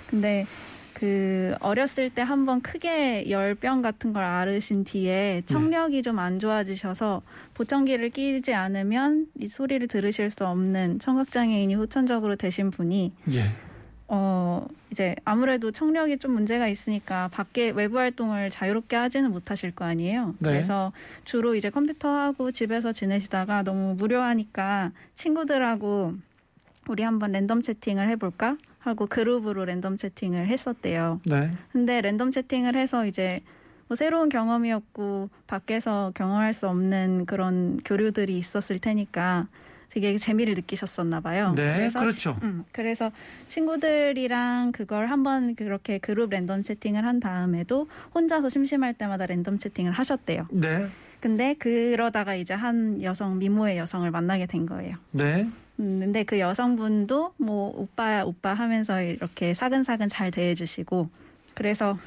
[0.09, 0.45] 근데
[0.93, 7.21] 그 어렸을 때 한번 크게 열병 같은 걸 앓으신 뒤에 청력이 좀안 좋아지셔서
[7.53, 13.51] 보청기를 끼지 않으면 이 소리를 들으실 수 없는 청각 장애인이 후천적으로 되신 분이 예,
[14.09, 20.35] 어 이제 아무래도 청력이 좀 문제가 있으니까 밖에 외부 활동을 자유롭게 하지는 못하실 거 아니에요.
[20.39, 20.51] 네.
[20.51, 20.93] 그래서
[21.25, 26.13] 주로 이제 컴퓨터 하고 집에서 지내시다가 너무 무료하니까 친구들하고
[26.87, 31.19] 우리 한번 랜덤 채팅을 해볼까 하고 그룹으로 랜덤 채팅을 했었대요.
[31.25, 33.41] 네, 근데 랜덤 채팅을 해서 이제
[33.89, 39.47] 뭐 새로운 경험이었고 밖에서 경험할 수 없는 그런 교류들이 있었을 테니까
[39.99, 41.53] 되게 재미를 느끼셨었나 봐요.
[41.55, 42.37] 네, 그래서 그렇죠.
[42.43, 43.11] 음, 그래서
[43.47, 50.47] 친구들이랑 그걸 한번 그렇게 그룹 랜덤 채팅을 한 다음에도 혼자서 심심할 때마다 랜덤 채팅을 하셨대요.
[50.51, 50.87] 네,
[51.19, 54.97] 근데 그러다가 이제 한 여성 미모의 여성을 만나게 된 거예요.
[55.11, 61.09] 네, 음, 근데 그 여성분도 뭐 오빠 오빠 하면서 이렇게 사근사근 잘 대해주시고
[61.55, 61.97] 그래서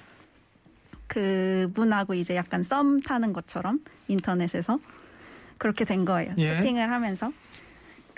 [1.08, 4.78] 그분하고 이제 약간 썸 타는 것처럼 인터넷에서
[5.58, 6.34] 그렇게 된 거예요.
[6.38, 6.54] 예.
[6.54, 7.32] 채팅을 하면서.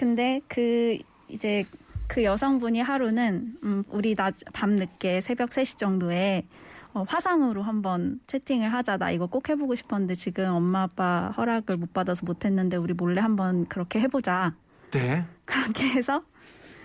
[0.03, 1.65] 근데 그 이제
[2.09, 6.45] 그 여성분이 하루는 음, 우리 낮 밤 늦게 새벽 3시 정도에
[6.93, 8.97] 어, 화상으로 한번 채팅을 하자.
[8.97, 13.67] 나 이거 꼭 해보고 싶었는데 지금 엄마 아빠 허락을 못 받아서 못했는데 우리 몰래 한번
[13.69, 14.57] 그렇게 해보자.
[14.91, 16.25] 네, 그렇게 해서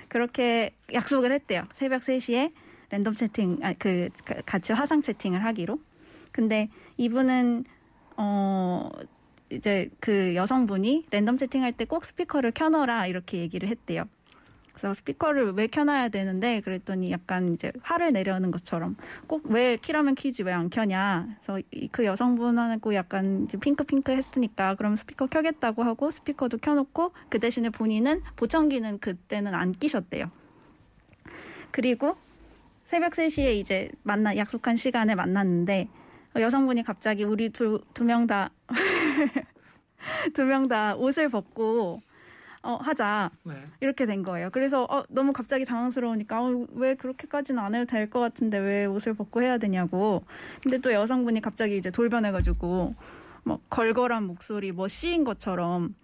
[0.10, 1.64] 그렇게 약속을 했대요.
[1.74, 2.52] 새벽 3시에
[2.92, 5.80] 랜덤 채팅, 아, 그, 그 같이 화상 채팅을 하기로.
[6.32, 7.66] 근데 이분은,
[8.18, 8.92] 어,
[9.52, 14.04] 이제 그 여성분이 랜덤 채팅할 때 꼭 스피커를 켜놔라 이렇게 얘기를 했대요.
[14.74, 20.44] 그래서 스피커를 왜 켜놔야 되는데 그랬더니 약간 이제 화를 내려는 것처럼 꼭 왜 키라면 키지
[20.44, 21.28] 왜 안 켜냐.
[21.42, 27.70] 그래서 이- 그 여성분하고 약간 핑크핑크 했으니까 그럼 스피커 켜겠다고 하고 스피커도 켜놓고 그 대신에
[27.70, 30.30] 본인은 보청기는 그때는 안 끼셨대요.
[31.72, 32.16] 그리고
[32.86, 35.88] 새벽 3시에 이제 만나 약속한 시간에 만났는데
[36.36, 38.52] 어, 여성분이 갑자기 우리 두 두 명 다
[40.34, 42.02] 두 명 다 옷을 벗고
[42.64, 43.54] 어, 하자 네.
[43.80, 44.50] 이렇게 된 거예요.
[44.52, 49.14] 그래서 어, 너무 갑자기 당황스러우니까 어, 왜 그렇게까지는 안 해도 될 것 같은데 왜 옷을
[49.14, 50.24] 벗고 해야 되냐고.
[50.62, 52.94] 근데 또 여성분이 갑자기 이제 돌변해가지고
[53.44, 55.96] 뭐 걸걸한 목소리 뭐 씌인 것처럼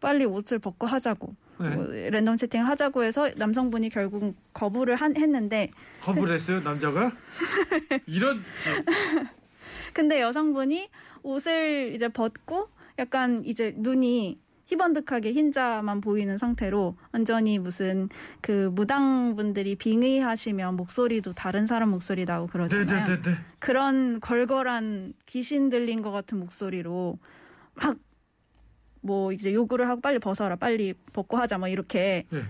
[0.00, 1.34] 빨리 옷을 벗고 하자고.
[1.60, 1.68] 네.
[1.68, 5.70] 뭐 랜덤 채팅을 하자고 해서 남성분이 결국 거부를 한, 했는데
[6.00, 7.12] 거부를 했어요 남자가?
[8.06, 8.42] 이런
[9.92, 10.88] 근데 여성분이
[11.22, 18.08] 옷을 이제 벗고 약간 이제 눈이 희번득하게 흰자만 보이는 상태로 완전히 무슨
[18.40, 22.86] 그 무당분들이 빙의하시면 목소리도 다른 사람 목소리 나고 그러잖아요.
[22.86, 23.36] 네네네네.
[23.58, 27.18] 그런 걸걸한 귀신 들린 것 같은 목소리로
[27.74, 27.96] 막
[29.00, 32.42] 뭐 이제 요구를 하고 빨리 벗어라 빨리 벗고 하자 뭐 이렇게 네.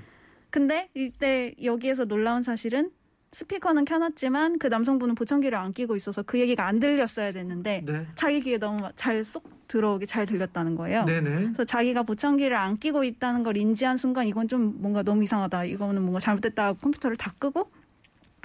[0.50, 2.90] 근데 이때 여기에서 놀라운 사실은
[3.32, 8.06] 스피커는 켜놨지만 그 남성분은 보청기를 안 끼고 있어서 그 얘기가 안 들렸어야 됐는데 네.
[8.16, 11.04] 자기 귀에 너무 잘 쏙 들어오게 잘 들렸다는 거예요.
[11.04, 11.30] 네네.
[11.30, 15.64] 그래서 자기가 보청기를 안 끼고 있다는 걸 인지한 순간 이건 좀 뭔가 너무 이상하다.
[15.64, 17.70] 이거는 뭔가 잘못됐다 하고 컴퓨터를 다 끄고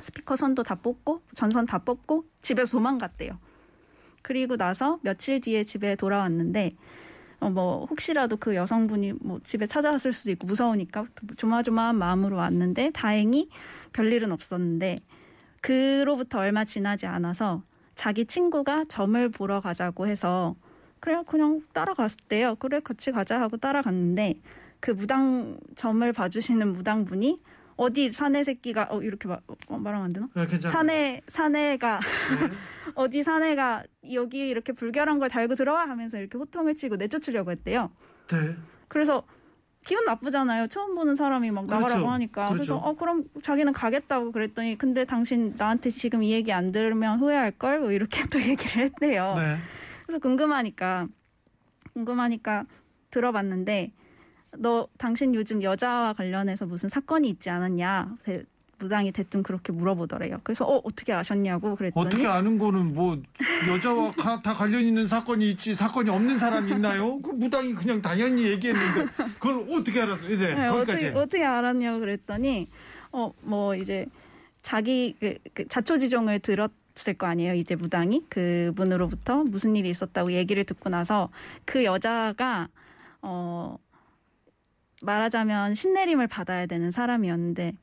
[0.01, 3.39] 스피커 선도 다 뽑고 전선 다 뽑고 집에서 도망갔대요.
[4.21, 6.71] 그리고 나서 며칠 뒤에 집에 돌아왔는데
[7.39, 11.05] 어 뭐 혹시라도 그 여성분이 뭐 집에 찾아왔을 수도 있고 무서우니까
[11.37, 13.49] 조마조마한 마음으로 왔는데 다행히
[13.93, 14.99] 별일은 없었는데
[15.61, 17.63] 그로부터 얼마 지나지 않아서
[17.95, 20.55] 자기 친구가 점을 보러 가자고 해서
[20.99, 22.55] 그래 그냥 따라갔대요.
[22.55, 24.35] 그래 같이 가자 하고 따라갔는데
[24.79, 27.39] 그 무당 점을 봐주시는 무당분이
[27.77, 30.29] 어디 사내 새끼가 어 이렇게 말, 어, 말하면 안 되나?
[30.33, 30.59] 네.
[30.59, 32.51] 사내 사내가 네.
[32.95, 33.83] 어디 사내가
[34.13, 37.91] 여기 이렇게 불결한 걸 달고 들어와 하면서 이렇게 호통을 치고 내쫓으려고 했대요.
[38.27, 38.55] 네.
[38.87, 39.23] 그래서
[39.85, 40.67] 기분 나쁘잖아요.
[40.67, 41.81] 처음 보는 사람이 막 그렇죠.
[41.83, 42.47] 나가라고 하니까.
[42.49, 42.75] 그래서 그렇죠.
[42.77, 47.79] 어 그럼 자기는 가겠다고 그랬더니 근데 당신 나한테 지금 이 얘기 안 들으면 후회할 걸
[47.81, 49.35] 뭐 이렇게 또 얘기를 했대요.
[49.37, 49.57] 네.
[50.07, 51.07] 그래서 궁금하니까
[51.93, 52.65] 궁금하니까
[53.11, 53.91] 들어봤는데
[54.59, 58.15] 너 당신 요즘 여자와 관련해서 무슨 사건이 있지 않았냐?
[58.23, 58.43] 대-
[58.77, 60.41] 무당이 대뜸 그렇게 물어보더래요.
[60.43, 63.15] 그래서 어 어떻게 아셨냐고 그랬더니 어떻게 아는 거는 뭐
[63.69, 67.21] 여자와 가- 다 관련 있는 사건이 있지 사건이 없는 사람이 있나요?
[67.21, 69.05] 그 무당이 그냥 당연히 얘기했는데
[69.39, 70.37] 그걸 어떻게 알았어요?
[70.37, 71.05] 네, 네, 거기까지.
[71.05, 72.67] 어떻게, 어떻게 알았냐고 그랬더니
[73.11, 74.07] 어 뭐 이제
[74.61, 76.69] 자기 그, 그 자초지종을 들었
[77.07, 81.29] 을 거 아니에요 이제 무당이 그분으로부터 무슨 일이 있었다고 얘기를 듣고 나서
[81.65, 82.67] 그 여자가
[83.21, 83.77] 어
[85.05, 87.73] 말하자면 신내림을 받아야 되는 사람이었는데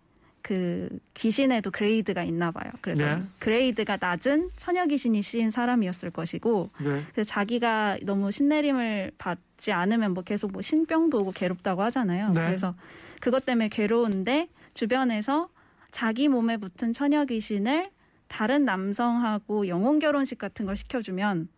[0.42, 2.70] 그 귀신에도 그레이드가 있나 봐요.
[2.80, 3.22] 그래서 네.
[3.38, 7.04] 그레이드가 낮은 처녀 귀신이 씌인 사람이었을 것이고 네.
[7.12, 12.30] 그래서 자기가 너무 신내림을 받지 않으면 뭐 계속 뭐 신병도 오고 괴롭다고 하잖아요.
[12.30, 12.46] 네.
[12.46, 12.74] 그래서
[13.20, 15.48] 그것 때문에 괴로운데 주변에서
[15.92, 17.90] 자기 몸에 붙은 처녀 귀신을
[18.26, 21.48] 다른 남성하고 영혼 결혼식 같은 걸 시켜주면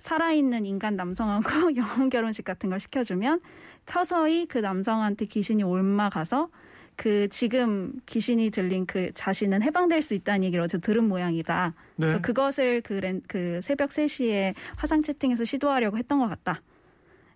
[0.00, 3.40] 살아있는 인간 남성하고 영혼 결혼식 같은 걸 시켜주면
[3.86, 6.48] 서서히 그 남성한테 귀신이 옮아가서
[6.96, 11.74] 그 지금 귀신이 들린 그 자신은 해방될 수 있다는 얘기를 어디서 들은 모양이다.
[11.96, 12.06] 네.
[12.06, 16.60] 그래서 그것을 그, 렌, 그 새벽 3시에 화상 채팅에서 시도하려고 했던 것 같다.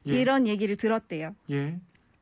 [0.07, 0.21] 예.
[0.21, 1.35] 이런 얘기를 들었대요.
[1.51, 1.79] 예.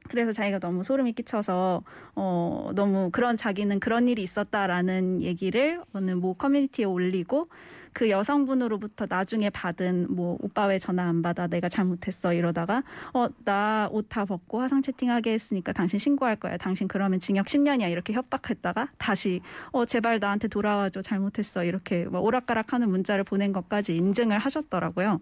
[0.09, 1.83] 그래서 자기가 너무 소름이 끼쳐서
[2.15, 7.49] 어 너무 그런 자기는 그런 일이 있었다라는 얘기를 어느 모 커뮤니티에 올리고
[7.93, 13.89] 그 여성분으로부터 나중에 받은 뭐 오빠 왜 전화 안 받아 내가 잘못했어 이러다가 어 나
[13.93, 18.89] 옷 다 벗고 화상 채팅하게 했으니까 당신 신고할 거야 당신 그러면 징역 10년이야 이렇게 협박했다가
[18.99, 25.21] 다시 어 제발 나한테 돌아와줘 잘못했어 이렇게 뭐 오락가락하는 문자를 보낸 것까지 인증을 하셨더라고요.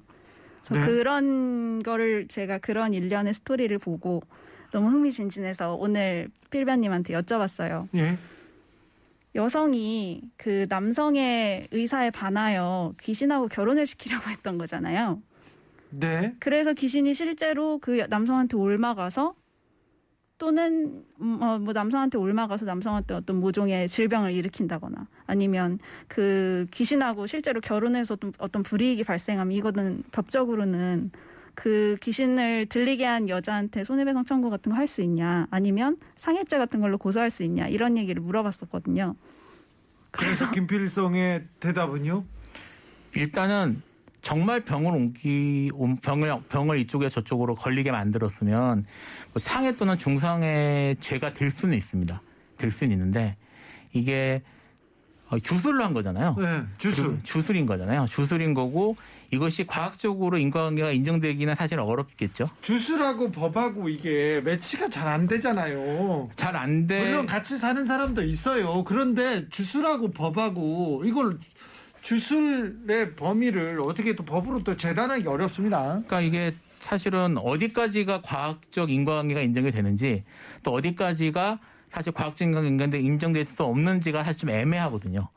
[0.70, 0.80] 네.
[0.84, 4.22] 그런 거를 제가 그런 일련의 스토리를 보고
[4.72, 7.88] 너무 흥미진진해서 오늘 필변님한테 여쭤봤어요.
[7.96, 8.16] 예.
[9.34, 15.22] 여성이 그 남성의 의사에 반하여 귀신하고 결혼을 시키려고 했던 거잖아요.
[15.90, 16.34] 네.
[16.38, 19.34] 그래서 귀신이 실제로 그 남성한테 옮아가서
[20.38, 27.60] 또는 음, 어, 뭐 남성한테 옮아가서 남성한테 어떤 모종의 질병을 일으킨다거나 아니면 그 귀신하고 실제로
[27.60, 31.10] 결혼해서 좀 어떤 불이익이 발생하면 이거는 법적으로는
[31.60, 36.80] 그 귀신을 들리게 한 여자한테 손해배상 청구 같은 거 할 수 있냐 아니면 상해죄 같은
[36.80, 39.14] 걸로 고소할 수 있냐 이런 얘기를 물어봤었거든요.
[40.10, 42.24] 그래서 김필성의 대답은요?
[43.14, 43.82] 일단은
[44.22, 48.86] 정말 병을 옮기 옮- 병을 병을 이쪽에 저쪽으로 걸리게 만들었으면
[49.32, 52.22] 뭐 상해 또는 중상해 죄가 될 수는 있습니다.
[52.56, 53.36] 될 수는 있는데
[53.92, 54.59] 이게 어,
[55.38, 56.34] 주술로 한 거잖아요.
[56.38, 56.62] 네.
[56.78, 57.16] 주술.
[57.16, 58.06] 그 주술인 거잖아요.
[58.06, 58.96] 주술인 거고
[59.30, 62.50] 이것이 과학적으로 인과관계가 인정되기는 사실 어렵겠죠.
[62.62, 66.28] 주술하고 법하고 이게 매치가 잘 안 되잖아요.
[66.34, 67.04] 잘 안 돼.
[67.04, 68.82] 물론 같이 사는 사람도 있어요.
[68.84, 71.38] 그런데 주술하고 법하고 이걸
[72.02, 75.84] 주술의 범위를 어떻게 또 법으로 또 재단하기 어렵습니다.
[76.06, 80.24] 그러니까 이게 사실은 어디까지가 과학적 인과관계가 인정이 되는지
[80.62, 81.58] 또 어디까지가
[81.92, 85.28] 사실 과학적 인과관계가 인정될 수 없는지가 사실 좀 애매하거든요.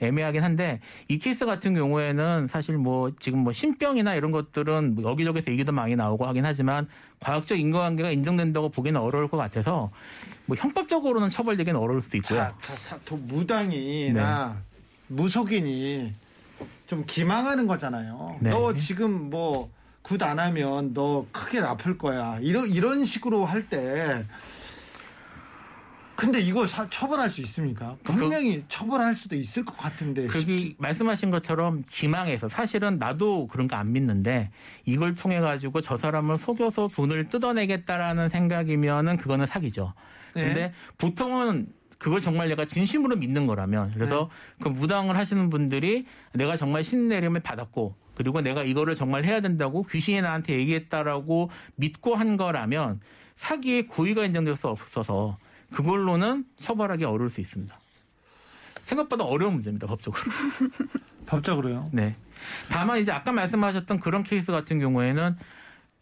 [0.00, 5.50] 애매하긴 한데 이 케이스 같은 경우에는 사실 뭐 지금 뭐 신병이나 이런 것들은 뭐 여기저기서
[5.52, 6.86] 얘기도 많이 나오고 하긴 하지만
[7.20, 9.90] 과학적 인과관계가 인정된다고 보기는 어려울 것 같아서
[10.44, 12.38] 뭐 형법적으로는 처벌되기는 어려울 수 있고요.
[12.38, 14.58] 자, 자, 사- 도- 무당이나
[15.08, 16.12] 무속인이
[16.86, 18.36] 좀 기망하는 거잖아요.
[18.40, 18.50] 네.
[18.50, 19.70] 너 지금 뭐
[20.02, 22.38] 굿 안 하면 너 크게 아플 거야.
[22.40, 24.24] 이런 이런 식으로 할 때.
[26.16, 27.96] 근데 이거 사- 처벌할 수 있습니까?
[28.02, 30.26] 분명히 처벌할 수도 있을 것 같은데.
[30.26, 34.48] 그게 말씀하신 것처럼 기망해서 사실은 나도 그런 거 안 믿는데
[34.86, 39.92] 이걸 통해 가지고 저 사람을 속여서 돈을 뜯어내겠다라는 생각이면은 그거는 사기죠.
[40.34, 40.46] 네.
[40.46, 44.64] 근데 보통은 그걸 정말 내가 진심으로 믿는 거라면 그래서 네.
[44.64, 50.22] 그 무당을 하시는 분들이 내가 정말 신내림을 받았고 그리고 내가 이거를 정말 해야 된다고 귀신이
[50.22, 53.00] 나한테 얘기했다라고 믿고 한 거라면
[53.34, 55.36] 사기의 고의가 인정될 수 없어서
[55.72, 57.76] 그걸로는 처벌하기 어려울 수 있습니다.
[58.84, 60.22] 생각보다 어려운 문제입니다, 법적으로.
[61.26, 61.90] 법적으로요.
[61.92, 62.14] 네.
[62.70, 65.36] 다만 이제 아까 말씀하셨던 그런 케이스 같은 경우에는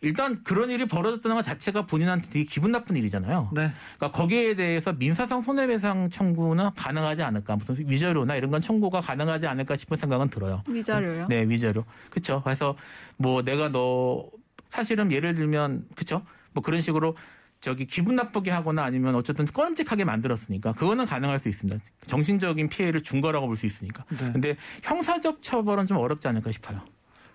[0.02, 3.50] 일단 그런 일이 벌어졌다는 것 자체가 본인한테 되게 기분 나쁜 일이잖아요.
[3.54, 3.72] 네.
[3.96, 9.78] 그러니까 거기에 대해서 민사상 손해배상 청구는 가능하지 않을까, 무슨 위자료나 이런 건 청구가 가능하지 않을까
[9.78, 10.62] 싶은 생각은 들어요.
[10.68, 11.26] 위자료요?
[11.28, 11.84] 네, 위자료.
[12.10, 12.42] 그렇죠.
[12.44, 12.76] 그래서
[13.16, 14.28] 뭐 내가 너
[14.68, 16.20] 사실은 예를 들면 그렇죠.
[16.52, 17.16] 뭐 그런 식으로
[17.64, 21.82] 저기 기분 나쁘게 하거나 아니면 어쨌든 꺼림직하게 만들었으니까 그거는 가능할 수 있습니다.
[22.06, 24.04] 정신적인 피해를 준 거라고 볼 수 있으니까.
[24.10, 24.32] 네.
[24.32, 26.82] 근데 형사적 처벌은 좀 어렵지 않을까 싶어요.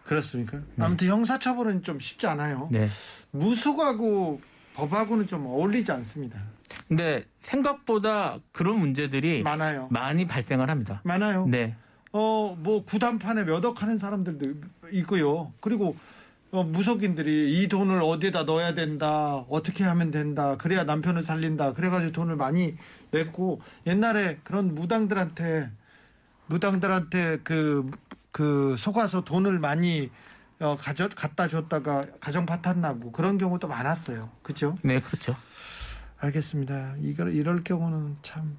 [0.05, 0.59] 그렇습니까?
[0.79, 2.67] 아무튼 형사처벌은 좀 쉽지 않아요.
[2.71, 2.87] 네.
[3.31, 4.39] 무속하고
[4.75, 6.39] 법하고는 좀 어울리지 않습니다.
[6.87, 9.87] 근데 생각보다 그런 문제들이 많아요.
[9.89, 11.01] 많이 발생을 합니다.
[11.05, 11.47] 많아요.
[11.47, 11.75] 네.
[12.11, 14.45] 어, 뭐 구단판에 몇 억 하는 사람들도
[14.91, 15.51] 있고요.
[15.59, 15.95] 그리고 어,
[16.51, 22.75] 무속인들이 이 돈을 어디에다 넣어야 된다, 어떻게 하면 된다, 그래야 남편을 살린다, 그래가지고 돈을 많이
[23.11, 25.69] 냈고 옛날에 그런 무당들한테
[26.47, 27.89] 무당들한테 그,
[28.31, 30.09] 그 속아서 돈을 많이
[30.59, 34.29] 어, 가져, 갖다 줬다가 가정 파탄 나고 그런 경우도 많았어요.
[34.41, 34.77] 그죠?
[34.81, 35.35] 네, 그렇죠.
[36.17, 36.95] 알겠습니다.
[36.99, 38.57] 이걸 이럴 경우는 참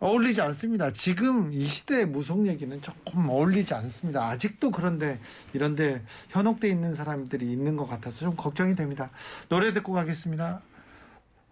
[0.00, 0.92] 어울리지 않습니다.
[0.92, 4.28] 지금 이 시대의 무속 얘기는 조금 어울리지 않습니다.
[4.28, 5.18] 아직도 그런데
[5.52, 9.10] 이런데 현혹돼 있는 사람들이 있는 것 같아서 좀 걱정이 됩니다.
[9.50, 10.62] 노래 듣고 가겠습니다.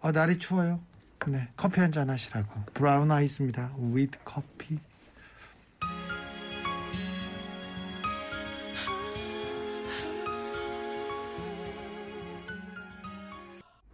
[0.01, 0.79] 아, 날이 추워요.
[1.27, 2.49] 네, 커피 한 잔 하시라고.
[2.73, 3.71] 브라운 아이즈입니다.
[3.77, 4.79] with coffee.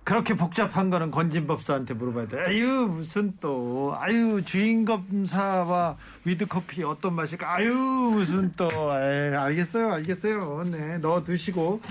[0.06, 2.40] 그렇게 복잡한 거는 권진법사한테 물어봐야 돼.
[2.40, 7.56] 아유 무슨 또 아유 주인 검사와 with coffee 어떤 맛일까?
[7.56, 10.64] 아유 무슨 또 에이, 알겠어요 알겠어요.
[10.66, 11.82] 네 넣어 드시고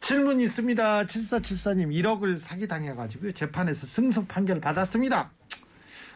[0.00, 1.04] 질문 있습니다.
[1.04, 5.30] 7474님 1억을 사기 당해가지고요 재판에서 승소 판결 받았습니다.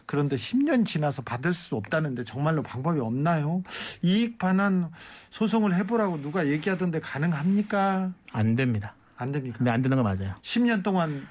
[0.07, 3.63] 그런데 10년 지나서 받을 수 없다는데 정말로 방법이 없나요?
[4.03, 4.91] 이익 반환
[5.31, 8.11] 소송을 해보라고 누가 얘기하던데 가능합니까?
[8.33, 8.95] 안 됩니다.
[9.17, 9.59] 안 됩니까?
[9.61, 10.35] 네, 안 되는 거 맞아요.
[10.43, 11.27] 10년 동안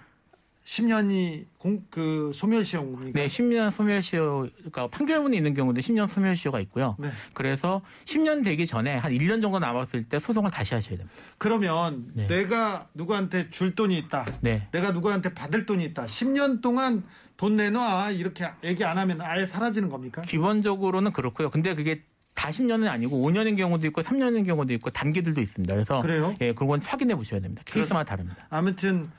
[0.65, 3.19] 10년이 공, 그 소멸시효입니까?
[3.19, 6.95] 네, 10년 소멸시효, 그러니까 판결문이 있는 경우도 10년 소멸시효가 있고요.
[6.99, 7.09] 네.
[7.33, 11.13] 그래서 10년 되기 전에 한 1년 정도 남았을 때 소송을 다시 하셔야 됩니다.
[11.37, 12.27] 그러면 네.
[12.27, 14.25] 내가 누구한테 줄 돈이 있다.
[14.41, 14.67] 네.
[14.71, 16.05] 내가 누구한테 받을 돈이 있다.
[16.05, 17.03] 10년 동안
[17.35, 18.11] 돈 내놔.
[18.11, 20.21] 이렇게 얘기 안 하면 아예 사라지는 겁니까?
[20.21, 21.49] 기본적으로는 그렇고요.
[21.49, 25.73] 근데 그게 다 10년은 아니고 5년인 경우도 있고 3년인 경우도 있고 단기들도 있습니다.
[25.73, 26.35] 그래서 그래요?
[26.41, 27.63] 예, 그건 확인해 보셔야 됩니다.
[27.65, 28.47] 케이스마다 다릅니다.
[28.49, 29.09] 아무튼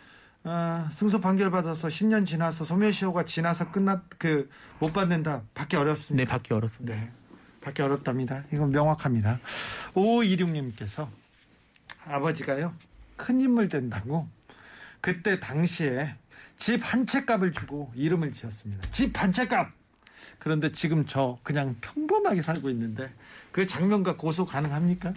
[0.45, 5.43] 어, 승소 판결 받아서 10년 지나서 소멸시효가 지나서 끝났 그 못 받는다.
[5.55, 6.31] 받기 네, 어렵습니다.
[6.31, 6.95] 받기 어렵습니다.
[6.97, 7.11] 네.
[7.63, 8.45] 받기 어렵답니다.
[8.53, 9.39] 이건 명확합니다.
[9.95, 11.09] 5526님께서
[12.07, 12.75] 아버지가요.
[13.17, 14.29] 큰 인물 된다고
[15.01, 16.15] 그때 당시에
[16.59, 18.91] 집 한 채 값을 주고 이름을 지었습니다.
[18.91, 19.71] 집 한 채 값.
[20.39, 23.11] 그런데 지금 저 그냥 평범하게 살고 있는데
[23.53, 25.15] 그 장면과 고소 가능합니까?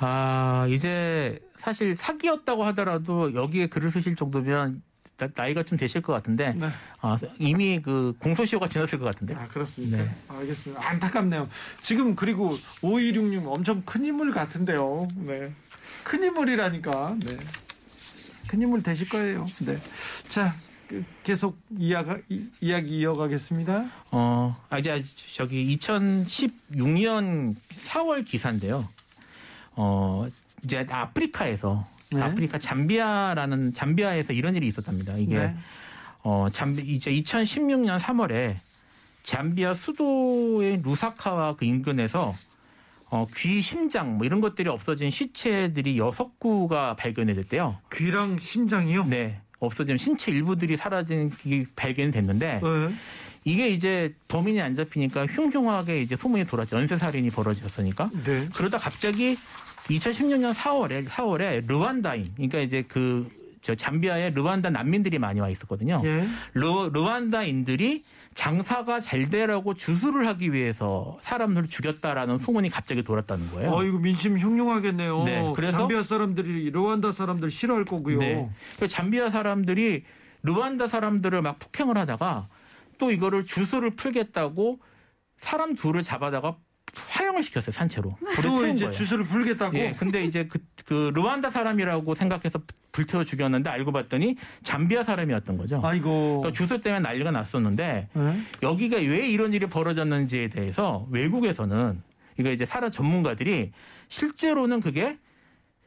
[0.00, 4.82] 아, 이제 사실 사기였다고 하더라도 여기에 글을 쓰실 정도면
[5.16, 6.68] 나- 나이가 좀 되실 것 같은데 네.
[7.00, 9.34] 아, 이미 그 공소시효가 지났을 것 같은데.
[9.34, 9.96] 아 그렇습니까?
[9.96, 10.08] 네.
[10.28, 10.88] 알겠습니다.
[10.88, 11.48] 안타깝네요.
[11.82, 15.08] 지금 그리고 5266 엄청 큰 인물 같은데요.
[15.16, 15.52] 네.
[16.04, 17.16] 큰 인물이라니까.
[17.18, 17.36] 네.
[18.46, 19.44] 큰 인물 되실 거예요.
[19.62, 19.76] 네.
[20.28, 20.52] 자
[20.86, 23.90] 그, 계속 이야가, 이, 이야기 이어가겠습니다.
[24.12, 25.02] 어, 아, 이제
[25.34, 27.56] 저기 2016년
[27.88, 28.88] 4월 기사인데요.
[29.74, 30.28] 어,
[30.66, 32.20] 이제 아프리카에서 네.
[32.20, 35.16] 아프리카 잠비아라는 잠비아에서 이런 일이 있었답니다.
[35.16, 35.56] 이게 네.
[36.22, 38.56] 어, 잠비 이제 2016년 3월에
[39.22, 42.34] 잠비아 수도의 루사카와 그 인근에서
[43.08, 47.78] 어, 귀, 심장 뭐 이런 것들이 없어진 시체들이 여섯 구가 발견이 됐대요.
[47.92, 49.06] 귀랑 심장이요?
[49.06, 49.40] 네.
[49.60, 52.94] 없어진 신체 일부들이 사라진 게 발견이 됐는데 네.
[53.44, 56.76] 이게 이제 범인이 안 잡히니까 흉흉하게 이제 소문이 돌았죠.
[56.76, 58.10] 연쇄살인이 벌어졌으니까.
[58.24, 58.48] 네.
[58.52, 59.36] 그러다 갑자기
[59.88, 63.28] 2016년 4월에 4월에 르완다인 그러니까 이제 그
[63.66, 66.00] 저 잠비아에 르완다 난민들이 많이 와 있었거든요.
[66.04, 66.28] 예.
[66.54, 73.72] 르, 르완다인들이 장사가 잘 되라고 주술을 하기 위해서 사람들을 죽였다라는 소문이 갑자기 돌았다는 거예요.
[73.72, 75.24] 어, 이거 민심 흉흉하겠네요.
[75.24, 78.18] 네, 그래서- 잠비아 사람들이 르완다 사람들 싫어할 거고요.
[78.20, 78.48] 네.
[78.78, 80.04] 그 잠비아 사람들이
[80.44, 82.46] 르완다 사람들을 막 폭행을 하다가
[82.98, 84.78] 또 이거를 주술을 풀겠다고
[85.40, 86.56] 사람 둘을 잡아다가
[87.08, 88.90] 화형을 시켰어요 산채로 불에 또 태운 이제 거예요.
[88.90, 89.78] 주술을 풀겠다고.
[89.78, 92.60] 예, 근데 이제 그, 그 르완다 사람이라고 생각해서
[92.92, 95.80] 불태워 죽였는데 알고 봤더니 잠비아 사람이었던 거죠.
[95.84, 96.40] 아이고.
[96.40, 98.40] 그러니까 주술 때문에 난리가 났었는데 네.
[98.62, 102.02] 여기가 왜 이런 일이 벌어졌는지에 대해서 외국에서는
[102.38, 103.72] 이거 이제 사라 전문가들이
[104.08, 105.18] 실제로는 그게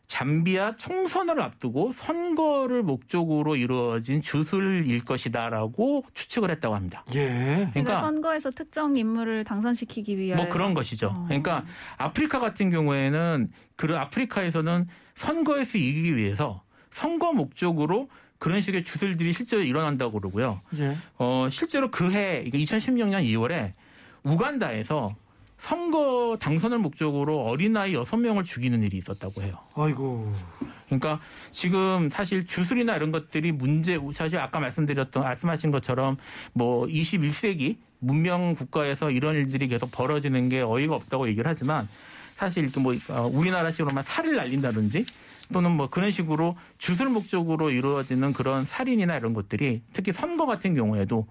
[0.10, 7.06] 잠비아 총선을 앞두고 선거를 목적으로 이루어진 주술일 것이다라고 추측을 했다고 합니다.
[7.14, 7.28] 예.
[7.28, 11.10] 그러니까, 그러니까 선거에서 특정 인물을 당선시키기 위해서 뭐 그런 것이죠.
[11.16, 11.26] 어.
[11.28, 11.64] 그러니까
[11.98, 20.20] 아프리카 같은 경우에는 그 아프리카에서는 선거에서 이기기 위해서 선거 목적으로 그런 식의 주술들이 실제로 일어난다고
[20.20, 20.60] 그러고요.
[20.80, 20.98] 예.
[21.20, 23.74] 어, 실제로 그해 2016년 2월에
[24.24, 25.16] 우간다에서
[25.60, 29.58] 선거 당선을 목적으로 어린아이 6명을 죽이는 일이 있었다고 해요.
[29.76, 30.34] 아이고.
[30.86, 31.20] 그러니까
[31.52, 36.18] 지금 사실 주술이나 이런 것들이 문제 사실 아까 말씀드렸던 말씀하신 것처럼
[36.54, 41.88] 뭐 21세기 문명 국가에서 이런 일들이 계속 벌어지는 게 어이가 없다고 얘기를 하지만
[42.38, 45.06] 사실 이렇게 뭐 어, 우리나라식으로만 살을 날린다든지
[45.52, 51.28] 또는 뭐 그런 식으로 주술 목적으로 이루어지는 그런 살인이나 이런 것들이 특히 선거 같은 경우에도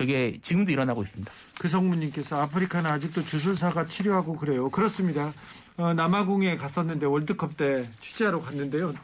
[0.00, 1.30] 그게 지금도 일어나고 있습니다.
[1.58, 4.70] 그 성무님께서 아프리카는 아직도 주술사가 치료하고 그래요.
[4.70, 5.30] 그렇습니다.
[5.76, 8.94] 어, 남아공에 갔었는데 월드컵 때 취재하러 갔는데요.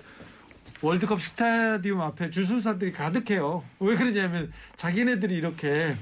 [0.80, 3.62] 월드컵 스타디움 앞에 주술사들이 가득해요.
[3.78, 5.94] 왜 그러냐면 자기네들이 이렇게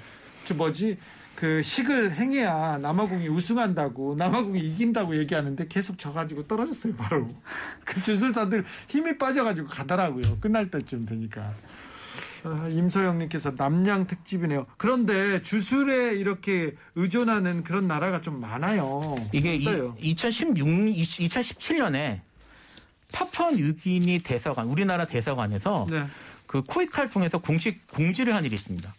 [0.45, 0.97] 저 뭐지
[1.35, 7.29] 그 식을 행해야 남아공이 우승한다고 남아공이 이긴다고 얘기하는데 계속 져가지고 떨어졌어요 바로
[7.85, 11.53] 그 주술사들 힘이 빠져가지고 가더라고요 끝날 때쯤 되니까
[12.45, 14.67] 아, 임소영님께서 남양 특집이네요.
[14.77, 19.17] 그런데 주술에 이렇게 의존하는 그런 나라가 좀 많아요.
[19.33, 19.97] 이게 있어요.
[19.99, 22.21] 2016, 2017년에
[23.13, 26.05] 파푸아 뉴기니 대사관, 우리나라 대사관에서 네.
[26.47, 28.93] 그 코이칼 통해서 공식 공지를 한 일이 있습니다.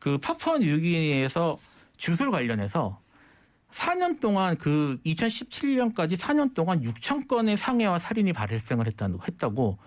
[0.00, 1.58] 그 파푸아 뉴기니에서
[1.96, 2.98] 주술 관련해서
[3.72, 9.78] 4년 동안 그 2017년까지 4년 동안 6천 건의 상해와 살인이 발생을 했다는 했다고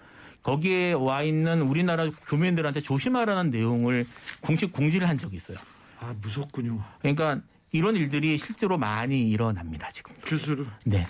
[0.44, 4.06] 거기에 와 있는 우리나라 교민들한테 조심하라는 내용을
[4.42, 5.58] 공식 공지를 한 적이 있어요.
[6.00, 6.84] 아 무섭군요.
[7.00, 7.40] 그러니까
[7.72, 10.16] 이런 일들이 실제로 많이 일어납니다 지금.
[10.26, 11.08] 주술을 네.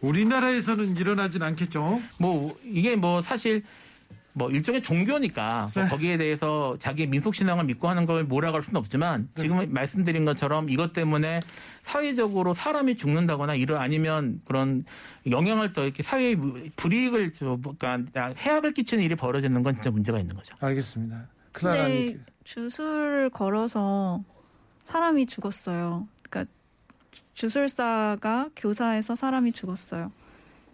[0.00, 2.00] 우리나라에서는 일어나진 않겠죠.
[2.18, 3.64] 뭐 이게 뭐 사실
[4.36, 5.88] 뭐 일종의 종교니까 뭐 네.
[5.88, 10.92] 거기에 대해서 자기의 민속 신앙을 믿고 하는 걸 몰아갈 수는 없지만 지금 말씀드린 것처럼 이것
[10.92, 11.38] 때문에
[11.84, 14.84] 사회적으로 사람이 죽는다거나 이런 아니면 그런
[15.30, 16.36] 영향을 더 이렇게 사회에
[16.76, 20.56] 불이익을 저- 그러니까 해악을 끼치는 일이 벌어지는 건 진짜 문제가 있는 거죠.
[20.60, 21.26] 알겠습니다.
[21.52, 22.24] 근데 클라라님.
[22.42, 24.22] 주술을 걸어서
[24.86, 26.08] 사람이 죽었어요.
[26.28, 26.52] 그러니까
[27.34, 30.10] 주술사가 교사에서 사람이 죽었어요.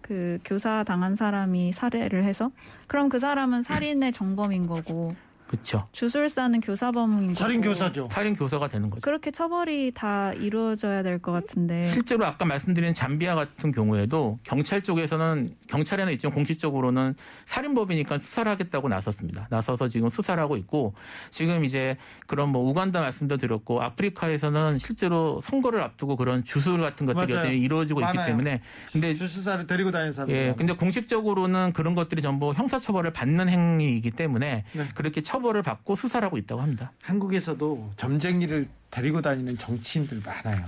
[0.01, 2.51] 그 교사 당한 사람이 살해를 해서
[2.87, 5.15] 그럼 그 사람은 살인의 정범인 거고
[5.51, 5.89] 그렇죠.
[5.91, 8.07] 주술사는 교사범인 살인 교사죠.
[8.13, 9.01] 살인 교사가 되는 거죠.
[9.03, 15.57] 그렇게 처벌이 다 이루어져야 될 것 같은데 실제로 아까 말씀드린 잠비아 같은 경우에도 경찰 쪽에서는
[15.67, 19.49] 경찰에는 있지만 공식적으로는 살인법이니까 수사를 하겠다고 나섰습니다.
[19.51, 20.95] 나서서 지금 수사를 하고 있고
[21.33, 21.97] 지금 이제
[22.29, 27.53] 그런 뭐 우간다 말씀도 드렸고 아프리카에서는 실제로 선거를 앞두고 그런 주술 같은 것들이 맞아요.
[27.53, 28.27] 이루어지고 있기 많아요.
[28.29, 28.61] 때문에
[28.93, 30.31] 근데 주술사를 데리고 다니는 사람.
[30.31, 34.89] 예, 근데 공식적으로는 그런 것들이 전부 형사 처벌을 받는 행위이기 때문에 네.
[34.95, 36.93] 그렇게 처 벌을 받고 수사를 하고 있다고 합니다.
[37.03, 40.65] 한국에서도 점쟁이를 데리고 다니는 정치인들 많아요.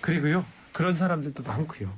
[0.00, 1.92] 그리고요 그런 사람들도 많고요.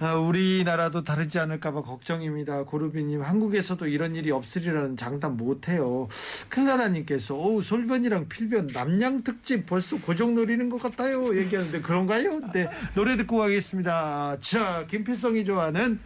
[0.00, 2.62] 아, 우리나라도 다르지 않을까봐 걱정입니다.
[2.64, 6.06] 고르비님 한국에서도 이런 일이 없으리라는 장담 못해요.
[6.50, 11.36] 클라라님께서 오 솔변이랑 필변 남양 특집 벌써 고정 노리는 것 같아요.
[11.36, 12.40] 얘기하는데 그런가요?
[12.52, 14.38] 네 노래 듣고 가겠습니다.
[14.40, 15.98] 자 김필성이 좋아하는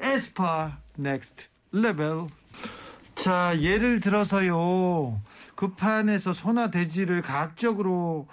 [0.00, 2.26] 에스파 Next Level
[3.26, 5.20] 자, 예를 들어서요.
[5.56, 8.28] 굿판에서 소나 돼지를 가학적으로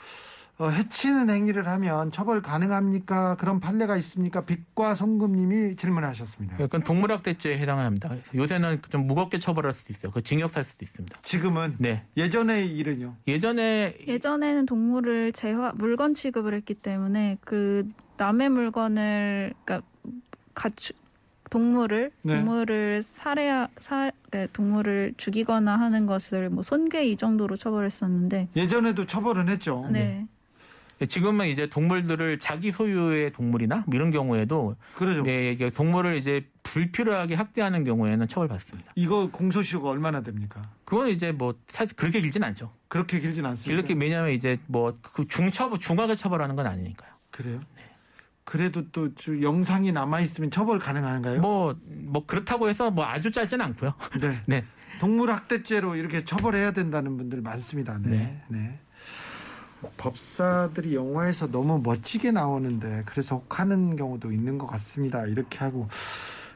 [0.60, 3.36] 어, 해치는 행위를 하면 처벌 가능합니까?
[3.38, 4.46] 그런 판례가 있습니까?
[4.46, 6.60] 빛과 소금님이 질문하셨습니다.
[6.60, 8.10] 약간 동물학대죄에 해당을 합니다.
[8.10, 10.12] 그래서 요새는 좀 무겁게 처벌할 수도 있어요.
[10.12, 11.22] 그 징역 살 수도 있습니다.
[11.24, 12.04] 지금은 네.
[12.16, 13.16] 예전의 일은요.
[13.28, 19.88] 예전에 예전에는 동물을 재화 물건 취급을 했기 때문에 그 남의 물건을 그러니까
[20.54, 21.03] 가축
[21.54, 22.36] 동물을 네.
[22.36, 29.50] 동물을 살해하 살 그러니까 동물을 죽이거나 하는 것을 뭐 손괴 이 정도로 처벌했었는데 예전에도 처벌은
[29.50, 29.88] 했죠.
[29.92, 30.26] 네.
[31.08, 35.22] 지금은 이제 동물들을 자기 소유의 동물이나 뭐 이런 경우에도 그러죠.
[35.22, 38.94] 네, 동물을 이제 불필요하게 학대하는 경우에는 처벌받습니다.
[38.96, 40.64] 이거 공소시효가 얼마나 됩니까?
[40.86, 42.72] 그건 이제 뭐 사실 그렇게 길진 않죠.
[42.88, 43.72] 그렇게 길진 않습니다.
[43.72, 47.12] 이렇게 왜냐하면 이제 뭐 그 중처벌 중하게 처벌하는 건 아니니까요.
[47.30, 47.60] 그래요?
[48.46, 51.42] 그래도 또저 영상이 남아 있으면 처벌 가능한가요?
[51.42, 53.94] 뭐뭐 그렇다고 해서 뭐 아주 짧지는 않고요.
[54.20, 54.38] 네.
[54.46, 54.66] 네.
[55.00, 57.98] 동물 학대죄로 이렇게 처벌해야 된다는 분들 많습니다.
[58.00, 58.10] 네.
[58.10, 58.44] 네.
[58.50, 58.80] 네.
[59.98, 65.26] 법사들이 영화에서 너무 멋지게 나오는데 그래서 혹하는 경우도 있는 것 같습니다.
[65.26, 65.90] 이렇게 하고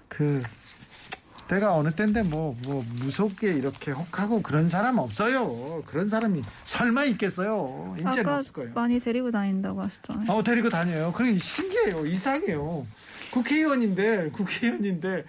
[0.07, 0.43] 그
[1.47, 5.83] 때가 어느 때인데 뭐 뭐 무섭게 이렇게 혹하고 그런 사람 없어요.
[5.85, 7.95] 그런 사람이 설마 있겠어요.
[7.99, 8.71] 인제는 아까 없을 거예요.
[8.73, 10.31] 많이 데리고 다닌다고 하셨잖아요.
[10.31, 11.11] 어 데리고 다녀요.
[11.13, 12.05] 그게 신기해요.
[12.05, 12.85] 이상해요.
[13.31, 15.23] 국회의원인데 국회의원인데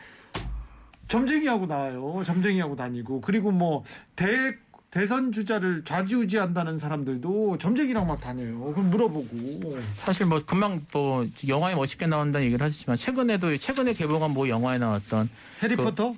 [1.09, 2.23] 점쟁이하고 나와요.
[2.25, 3.85] 점쟁이하고 다니고 그리고 뭐
[4.17, 4.55] 대
[4.91, 8.73] 대선 주자를 좌지우지한다는 사람들도 점쟁이랑 막 다녀요.
[8.73, 14.49] 그럼 물어보고 사실 뭐 금방 뭐 영화에 멋있게 나온다는 얘기를 하셨지만 최근에도 최근에 개봉한 뭐
[14.49, 15.29] 영화에 나왔던
[15.63, 16.15] 해리포터?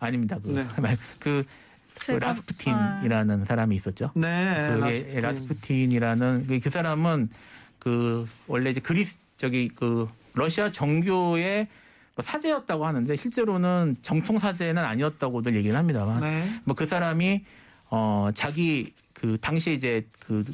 [0.00, 0.38] 아닙니다.
[0.42, 0.66] 그, 네.
[1.18, 1.44] 그,
[2.06, 4.10] 그 라스푸틴이라는 사람이 있었죠.
[4.14, 4.66] 네.
[4.68, 5.92] 그 라스푸틴.
[5.92, 7.30] 이라는그, 그 사람은
[7.78, 11.68] 그 원래 이제 그리스 저기 그 러시아 정교의
[12.14, 16.60] 뭐 사제였다고 하는데 실제로는 정통 사제는 아니었다고들 얘기를 합니다만 네.
[16.64, 17.44] 뭐그 사람이
[17.90, 20.44] 어 자기 그 당시에 이제 그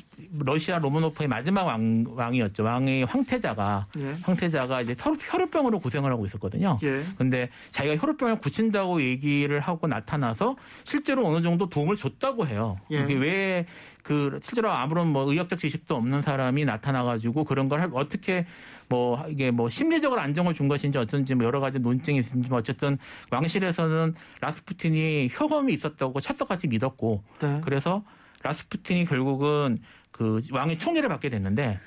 [0.40, 2.64] 러시아 로마노프의 마지막 왕, 왕이었죠.
[2.64, 4.16] 왕의 황태자가 예.
[4.22, 6.76] 황태자가 이제 혈- 혈우병으로 고생을 하고 있었거든요.
[6.82, 7.04] 예.
[7.16, 12.76] 근데 자기가 혈우병을 고친다고 얘기를 하고 나타나서 실제로 어느 정도 도움을 줬다고 해요.
[12.90, 13.02] 예.
[13.02, 13.66] 이게 왜
[14.06, 18.46] 그 실제로 아무런 뭐 의학적 지식도 없는 사람이 나타나가지고 그런 걸 할- 어떻게
[18.88, 22.98] 뭐 이게 뭐 심리적으로 안정을 준 것인지 어쩐지 뭐 여러 가지 논쟁이 있는지 뭐 어쨌든
[23.32, 27.60] 왕실에서는 라스푸틴이 혈검이 있었다고 찰떡같이 믿었고 네.
[27.64, 28.04] 그래서
[28.44, 29.78] 라스푸틴이 결국은
[30.12, 31.80] 그 왕의 총애를 받게 됐는데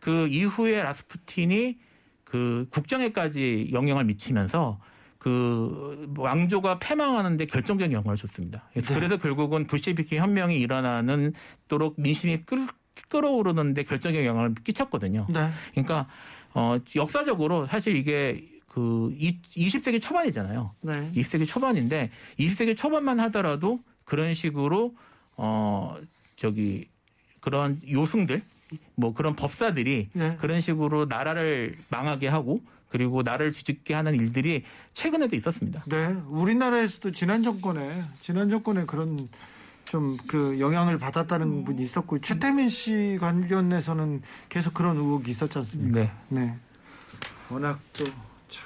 [0.00, 1.76] 그 이후에 라스푸틴이
[2.24, 4.80] 그 국정에까지 영향을 미치면서
[5.26, 8.62] 그 왕조가 패망하는데 결정적인 영향을 줬습니다.
[8.72, 9.00] 그래서, 네.
[9.00, 11.32] 그래서 결국은 불시비키 혁명이 일어나는
[11.66, 12.64] 도록 민심이 끌,
[13.08, 15.26] 끌어오르는데 결정적인 영향을 끼쳤거든요.
[15.28, 15.50] 네.
[15.72, 16.06] 그러니까
[16.54, 20.70] 어 역사적으로 사실 이게 그 이- 20세기 초반이잖아요.
[20.82, 21.10] 네.
[21.16, 24.94] 20세기 초반인데 20세기 초반만 하더라도 그런 식으로
[25.36, 25.96] 어
[26.36, 26.86] 저기
[27.40, 28.42] 그런 요승들
[28.94, 30.36] 뭐 그런 법사들이 네.
[30.38, 34.64] 그런 식으로 나라를 망하게 하고 그리고 나라를 뒤집게 하는 일들이
[34.94, 35.82] 최근에도 있었습니다.
[35.86, 39.28] 네, 우리나라에서도 지난 정권에 지난 정권에 그런
[39.84, 46.00] 좀 그 영향을 받았다는 분이 있었고 최태민 씨 관련해서는 계속 그런 의혹이 있었지 않습니까?
[46.00, 46.10] 네.
[46.28, 46.54] 네.
[47.48, 48.04] 워낙 또
[48.48, 48.64] 참,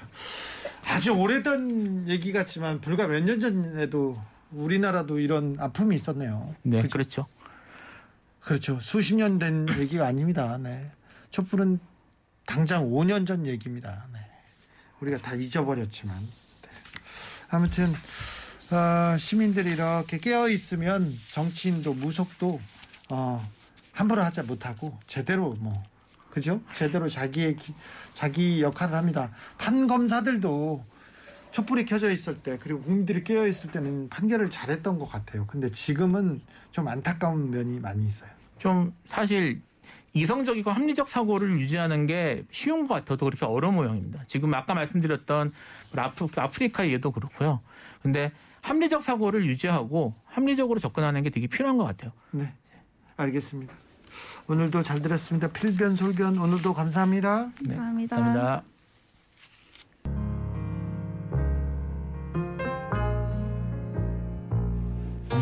[0.87, 4.18] 아주 오래된 얘기 같지만 불과 몇 년 전에도
[4.53, 6.55] 우리나라도 이런 아픔이 있었네요.
[6.62, 6.93] 네, 그죠?
[6.93, 7.27] 그렇죠.
[8.41, 8.79] 그렇죠.
[8.81, 10.59] 수십 년 된 얘기가 아닙니다.
[10.59, 10.91] 네.
[11.31, 11.79] 촛불은
[12.51, 14.07] 당장 5년 전 얘기입니다.
[14.12, 14.18] 네.
[14.98, 16.18] 우리가 다 잊어버렸지만.
[16.62, 16.68] 네.
[17.48, 17.92] 아무튼,
[18.72, 22.61] 어, 시민들이 이렇게 깨어 있으면 정치인도 무속도,
[23.11, 23.48] 어,
[23.92, 25.80] 함부로 하지 못하고 제대로 뭐,
[26.30, 26.61] 그죠?
[26.72, 27.72] 제대로 자기의, 기-
[28.14, 29.30] 자기 역할을 합니다.
[29.57, 30.84] 판 검사들도
[31.53, 35.46] 촛불이 켜져 있을 때 그리고 국민들이 깨어 있을 때는 판결을 잘했던 것 같아요.
[35.46, 36.40] 근데 지금은
[36.72, 38.30] 좀 안타까운 면이 많이 있어요.
[38.59, 39.62] 좀 사실
[40.12, 44.24] 이성적이고 합리적 사고를 유지하는 게 쉬운 것 같아도 그렇게 어려운 모양입니다.
[44.26, 45.52] 지금 아까 말씀드렸던
[45.96, 47.61] 아프, 아프리카 예도 그렇고요.
[48.02, 48.32] 근데
[48.62, 52.12] 합리적 사고를 유지하고 합리적으로 접근하는 게 되게 필요한 것 같아요.
[52.32, 52.52] 네,
[53.16, 53.72] 알겠습니다.
[54.48, 55.48] 오늘도 잘 들었습니다.
[55.48, 57.50] 필변 솔변 오늘도 감사합니다.
[57.62, 58.16] 네, 감사합니다.
[58.16, 58.62] 감사합니다.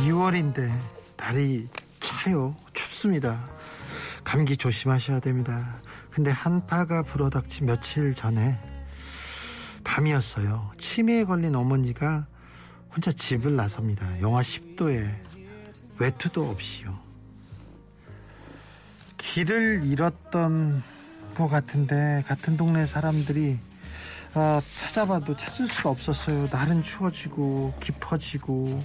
[0.05, 0.71] 2월인데
[1.17, 1.69] 날이
[2.01, 2.55] 차요.
[2.73, 3.58] 춥습니다.
[4.29, 5.81] 감기 조심하셔야 됩니다.
[6.11, 8.59] 근데 한파가 불어닥친 며칠 전에
[9.85, 10.71] 밤이었어요.
[10.77, 12.27] 치매에 걸린 어머니가
[12.95, 14.21] 혼자 집을 나섭니다.
[14.21, 15.11] 영하 10도에
[15.99, 16.99] 외투도 없이요.
[19.17, 20.83] 길을 잃었던
[21.35, 23.59] 것 같은데 같은 동네 사람들이
[24.35, 26.49] 아, 찾아봐도 찾을 수가 없었어요.
[26.53, 28.85] 날은 추워지고 깊어지고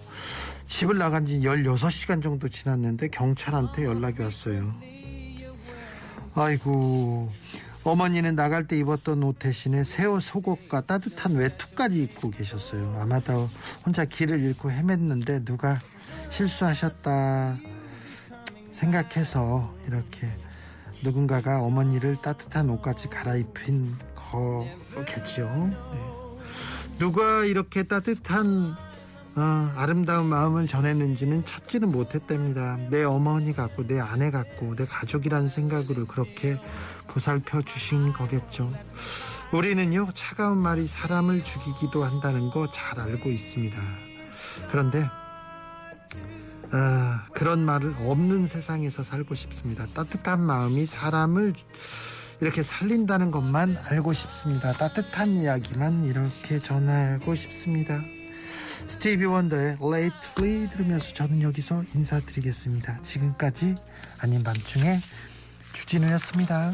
[0.68, 4.93] 집을 나간 지 16시간 정도 지났는데 경찰한테 연락이 왔어요.
[6.36, 7.32] 아이고
[7.84, 12.98] 어머니는 나갈 때 입었던 옷 대신에 새옷 속옷과 따뜻한 외투까지 입고 계셨어요.
[13.00, 13.50] 아마도
[13.86, 15.80] 혼자 길을 잃고 헤맸는데 누가
[16.30, 17.58] 실수하셨다
[18.72, 20.28] 생각해서 이렇게
[21.04, 25.70] 누군가가 어머니를 따뜻한 옷까지 갈아입힌 거겠죠.
[25.94, 26.00] 네.
[26.98, 28.76] 누가 이렇게 따뜻한
[29.36, 32.78] 어, 아름다운 마음을 전했는지는 찾지는 못했답니다.
[32.92, 36.58] 내 어머니 같고 내 아내 같고 내 가족이라는 생각으로 그렇게
[37.08, 38.72] 보살펴 주신 거겠죠.
[39.52, 43.78] 우리는요 차가운 말이 사람을 죽이기도 한다는 거 잘 알고 있습니다.
[44.72, 45.08] 그런데
[46.72, 49.86] 아, 그런 말을 없는 세상에서 살고 싶습니다.
[49.94, 51.54] 따뜻한 마음이 사람을
[52.42, 54.74] 이렇게 살린다는 것만 알고 싶습니다.
[54.74, 58.02] 따뜻한 이야기만 이렇게 전하고 싶습니다.
[58.88, 63.02] 스티비 원더의 Late l 들으면서 저는 여기서 인사드리겠습니다.
[63.04, 63.76] 지금까지
[64.20, 65.00] 아닌 밤중에
[65.74, 66.74] 주진우였습니다.